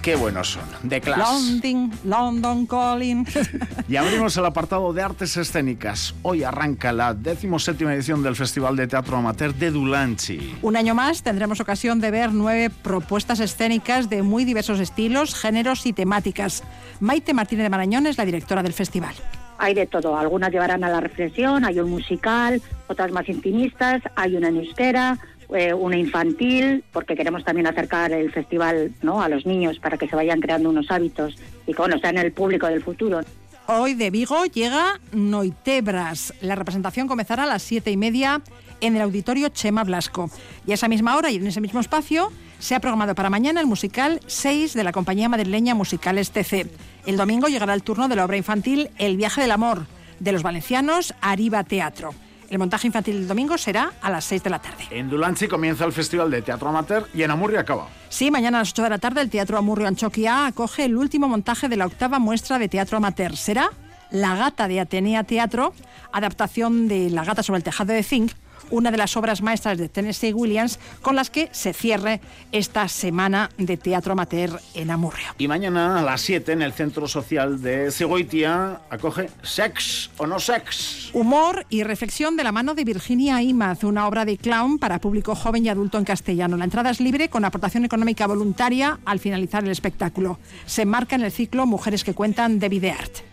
Qué 0.01 0.15
buenos 0.15 0.49
son. 0.49 0.63
De 0.81 0.99
clase. 0.99 1.21
London, 1.21 1.91
London 2.03 2.65
Calling. 2.65 3.23
y 3.87 3.95
abrimos 3.97 4.35
el 4.35 4.45
apartado 4.45 4.91
de 4.93 5.01
artes 5.03 5.37
escénicas. 5.37 6.15
Hoy 6.23 6.43
arranca 6.43 6.91
la 6.91 7.13
decimoséptima 7.13 7.93
edición 7.93 8.23
del 8.23 8.35
Festival 8.35 8.75
de 8.75 8.87
Teatro 8.87 9.17
Amateur 9.17 9.53
de 9.53 9.69
Dulanchi. 9.69 10.55
Un 10.63 10.75
año 10.75 10.95
más 10.95 11.21
tendremos 11.21 11.59
ocasión 11.59 11.99
de 11.99 12.09
ver 12.09 12.33
nueve 12.33 12.71
propuestas 12.71 13.39
escénicas 13.39 14.09
de 14.09 14.23
muy 14.23 14.43
diversos 14.43 14.79
estilos, 14.79 15.35
géneros 15.35 15.85
y 15.85 15.93
temáticas. 15.93 16.63
Maite 16.99 17.35
Martínez 17.35 17.63
de 17.63 17.69
Marañón 17.69 18.07
es 18.07 18.17
la 18.17 18.25
directora 18.25 18.63
del 18.63 18.73
festival 18.73 19.13
hay 19.61 19.75
de 19.75 19.85
todo. 19.85 20.17
Algunas 20.17 20.51
llevarán 20.51 20.83
a 20.83 20.89
la 20.89 20.99
reflexión, 21.01 21.63
hay 21.65 21.79
un 21.79 21.91
musical, 21.91 22.59
otras 22.87 23.11
más 23.11 23.29
intimistas, 23.29 24.01
hay 24.15 24.35
una 24.35 24.47
en 24.47 24.57
euskera, 24.57 25.19
eh, 25.51 25.73
una 25.73 25.97
infantil, 25.97 26.83
porque 26.91 27.15
queremos 27.15 27.43
también 27.43 27.67
acercar 27.67 28.11
el 28.11 28.31
festival 28.31 28.93
¿no? 29.01 29.21
a 29.21 29.29
los 29.29 29.45
niños 29.45 29.79
para 29.79 29.97
que 29.97 30.07
se 30.07 30.15
vayan 30.15 30.39
creando 30.39 30.69
unos 30.69 30.89
hábitos 30.89 31.37
y 31.67 31.73
que 31.73 31.77
bueno, 31.77 31.99
sean 31.99 32.17
el 32.17 32.31
público 32.31 32.67
del 32.67 32.81
futuro. 32.81 33.21
Hoy 33.67 33.93
de 33.93 34.09
Vigo 34.09 34.45
llega 34.45 34.99
Noitebras. 35.11 36.33
La 36.41 36.55
representación 36.55 37.07
comenzará 37.07 37.43
a 37.43 37.45
las 37.45 37.61
siete 37.61 37.91
y 37.91 37.97
media 37.97 38.41
en 38.81 38.95
el 38.95 39.01
auditorio 39.01 39.49
Chema 39.49 39.83
Blasco. 39.83 40.29
Y 40.65 40.71
a 40.71 40.73
esa 40.73 40.87
misma 40.87 41.15
hora 41.15 41.31
y 41.31 41.37
en 41.37 41.47
ese 41.47 41.61
mismo 41.61 41.79
espacio 41.79 42.31
se 42.59 42.75
ha 42.75 42.79
programado 42.79 43.15
para 43.15 43.29
mañana 43.29 43.61
el 43.61 43.67
musical 43.67 44.19
6 44.27 44.73
de 44.73 44.83
la 44.83 44.91
compañía 44.91 45.29
madrileña 45.29 45.75
Musicales 45.75 46.31
TC. 46.31 46.67
El 47.05 47.17
domingo 47.17 47.47
llegará 47.47 47.73
el 47.73 47.83
turno 47.83 48.07
de 48.07 48.15
la 48.15 48.25
obra 48.25 48.37
infantil 48.37 48.89
El 48.97 49.17
viaje 49.17 49.41
del 49.41 49.51
amor 49.51 49.85
de 50.19 50.31
los 50.31 50.43
valencianos 50.43 51.13
Arriba 51.21 51.63
Teatro. 51.63 52.13
El 52.51 52.59
montaje 52.59 52.85
infantil 52.85 53.15
del 53.15 53.29
domingo 53.29 53.57
será 53.57 53.93
a 54.01 54.09
las 54.09 54.25
6 54.25 54.43
de 54.43 54.49
la 54.49 54.59
tarde. 54.59 54.83
En 54.91 55.09
Dulanchi 55.09 55.47
comienza 55.47 55.85
el 55.85 55.93
Festival 55.93 56.29
de 56.29 56.41
Teatro 56.41 56.67
Amateur 56.67 57.07
y 57.13 57.23
en 57.23 57.31
Amurrio 57.31 57.57
acaba. 57.57 57.87
Sí, 58.09 58.29
mañana 58.29 58.57
a 58.57 58.61
las 58.61 58.71
8 58.71 58.83
de 58.83 58.89
la 58.89 58.97
tarde 58.97 59.21
el 59.21 59.29
Teatro 59.29 59.57
Amurrio 59.57 59.87
Anchoquia 59.87 60.47
acoge 60.47 60.83
el 60.83 60.97
último 60.97 61.29
montaje 61.29 61.69
de 61.69 61.77
la 61.77 61.85
octava 61.85 62.19
muestra 62.19 62.59
de 62.59 62.67
teatro 62.67 62.97
amateur. 62.97 63.37
Será 63.37 63.69
La 64.09 64.35
Gata 64.35 64.67
de 64.67 64.81
Atenea 64.81 65.23
Teatro, 65.23 65.73
adaptación 66.11 66.89
de 66.89 67.09
La 67.09 67.23
Gata 67.23 67.41
sobre 67.41 67.59
el 67.59 67.63
tejado 67.63 67.93
de 67.93 68.03
Zinc, 68.03 68.33
una 68.69 68.91
de 68.91 68.97
las 68.97 69.17
obras 69.17 69.41
maestras 69.41 69.77
de 69.77 69.89
Tennessee 69.89 70.33
Williams 70.33 70.79
con 71.01 71.15
las 71.15 71.29
que 71.29 71.49
se 71.51 71.73
cierre 71.73 72.21
esta 72.51 72.87
semana 72.87 73.49
de 73.57 73.77
teatro 73.77 74.13
amateur 74.13 74.59
en 74.73 74.91
Amurrio. 74.91 75.27
Y 75.37 75.47
mañana 75.47 75.99
a 75.99 76.03
las 76.03 76.21
7 76.21 76.51
en 76.51 76.61
el 76.61 76.73
Centro 76.73 77.07
Social 77.07 77.61
de 77.61 77.91
Segoitia 77.91 78.81
acoge 78.89 79.29
Sex 79.43 80.11
o 80.17 80.27
no 80.27 80.39
Sex. 80.39 81.09
Humor 81.13 81.65
y 81.69 81.83
reflexión 81.83 82.35
de 82.35 82.43
la 82.43 82.51
mano 82.51 82.75
de 82.75 82.83
Virginia 82.83 83.41
Imaz, 83.41 83.83
una 83.83 84.07
obra 84.07 84.25
de 84.25 84.37
clown 84.37 84.79
para 84.79 84.99
público 84.99 85.35
joven 85.35 85.65
y 85.65 85.69
adulto 85.69 85.97
en 85.97 86.05
castellano. 86.05 86.57
La 86.57 86.65
entrada 86.65 86.89
es 86.89 86.99
libre 86.99 87.29
con 87.29 87.45
aportación 87.45 87.85
económica 87.85 88.27
voluntaria 88.27 88.99
al 89.05 89.19
finalizar 89.19 89.63
el 89.63 89.71
espectáculo. 89.71 90.39
Se 90.65 90.83
enmarca 90.83 91.15
en 91.15 91.23
el 91.23 91.31
ciclo 91.31 91.65
Mujeres 91.65 92.03
que 92.03 92.13
cuentan 92.13 92.59
de 92.59 92.69
Videart. 92.69 93.31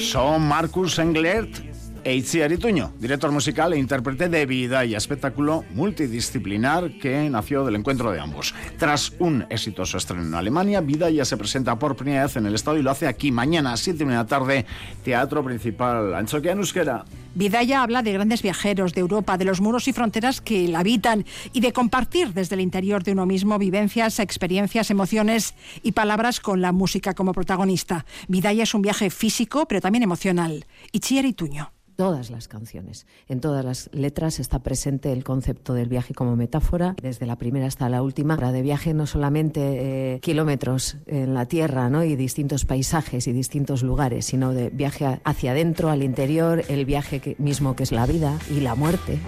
Son 0.00 0.38
Marcus 0.40 0.98
Englert 0.98 1.67
Eitziar 2.08 2.50
Ituño, 2.50 2.94
director 2.98 3.30
musical 3.30 3.74
e 3.74 3.78
intérprete 3.78 4.30
de 4.30 4.46
Vida 4.46 4.82
y 4.86 4.94
espectáculo 4.94 5.66
multidisciplinar 5.74 6.96
que 6.98 7.28
nació 7.28 7.66
del 7.66 7.76
encuentro 7.76 8.10
de 8.10 8.18
ambos. 8.18 8.54
Tras 8.78 9.12
un 9.18 9.44
exitoso 9.50 9.98
estreno 9.98 10.22
en 10.22 10.32
Alemania, 10.32 10.80
Vida 10.80 11.10
ya 11.10 11.26
se 11.26 11.36
presenta 11.36 11.78
por 11.78 11.96
primera 11.96 12.22
vez 12.22 12.36
en 12.36 12.46
el 12.46 12.54
Estado 12.54 12.78
y 12.78 12.82
lo 12.82 12.90
hace 12.90 13.08
aquí 13.08 13.30
mañana 13.30 13.74
a 13.74 13.76
7 13.76 14.06
de 14.06 14.14
la 14.14 14.26
tarde, 14.26 14.64
Teatro 15.04 15.44
Principal. 15.44 16.14
Anchoquia 16.14 16.52
Euskera. 16.52 17.04
Vidaya 17.34 17.82
habla 17.82 18.02
de 18.02 18.14
grandes 18.14 18.40
viajeros 18.40 18.94
de 18.94 19.02
Europa, 19.02 19.36
de 19.36 19.44
los 19.44 19.60
muros 19.60 19.86
y 19.86 19.92
fronteras 19.92 20.40
que 20.40 20.66
la 20.66 20.78
habitan 20.78 21.26
y 21.52 21.60
de 21.60 21.74
compartir 21.74 22.32
desde 22.32 22.54
el 22.54 22.62
interior 22.62 23.04
de 23.04 23.12
uno 23.12 23.26
mismo 23.26 23.58
vivencias, 23.58 24.18
experiencias, 24.18 24.90
emociones 24.90 25.54
y 25.82 25.92
palabras 25.92 26.40
con 26.40 26.62
la 26.62 26.72
música 26.72 27.12
como 27.12 27.34
protagonista. 27.34 28.06
Vidaya 28.28 28.62
es 28.62 28.72
un 28.72 28.80
viaje 28.80 29.10
físico, 29.10 29.68
pero 29.68 29.82
también 29.82 30.04
emocional. 30.04 30.64
Itziar 30.92 31.26
Ituño 31.26 31.70
todas 31.98 32.30
las 32.30 32.46
canciones. 32.46 33.08
En 33.26 33.40
todas 33.40 33.64
las 33.64 33.90
letras 33.92 34.38
está 34.38 34.60
presente 34.60 35.12
el 35.12 35.24
concepto 35.24 35.74
del 35.74 35.88
viaje 35.88 36.14
como 36.14 36.36
metáfora, 36.36 36.94
desde 37.02 37.26
la 37.26 37.34
primera 37.34 37.66
hasta 37.66 37.88
la 37.88 38.02
última. 38.02 38.36
De 38.36 38.62
viaje 38.62 38.94
no 38.94 39.04
solamente 39.04 40.14
eh, 40.14 40.20
kilómetros 40.20 40.96
en 41.06 41.34
la 41.34 41.46
tierra 41.46 41.90
¿no? 41.90 42.04
y 42.04 42.14
distintos 42.14 42.64
paisajes 42.64 43.26
y 43.26 43.32
distintos 43.32 43.82
lugares, 43.82 44.26
sino 44.26 44.52
de 44.54 44.70
viaje 44.70 45.20
hacia 45.24 45.50
adentro, 45.50 45.90
al 45.90 46.04
interior, 46.04 46.62
el 46.68 46.84
viaje 46.84 47.34
mismo 47.38 47.74
que 47.74 47.82
es 47.82 47.90
la 47.90 48.06
vida 48.06 48.38
y 48.48 48.60
la 48.60 48.76
muerte. 48.76 49.18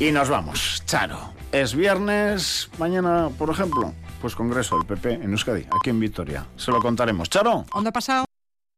Y 0.00 0.10
nos 0.10 0.30
vamos, 0.30 0.82
Charo. 0.86 1.18
Es 1.52 1.74
viernes, 1.74 2.70
mañana, 2.78 3.28
por 3.36 3.50
ejemplo, 3.50 3.92
pues 4.22 4.34
congreso 4.34 4.78
del 4.78 4.86
PP 4.86 5.22
en 5.22 5.32
Euskadi, 5.32 5.66
aquí 5.78 5.90
en 5.90 6.00
Vitoria. 6.00 6.46
Se 6.56 6.70
lo 6.70 6.80
contaremos. 6.80 7.28
Charo. 7.28 7.66
¿Dónde 7.74 7.90
ha 7.90 7.92
pasado? 7.92 8.24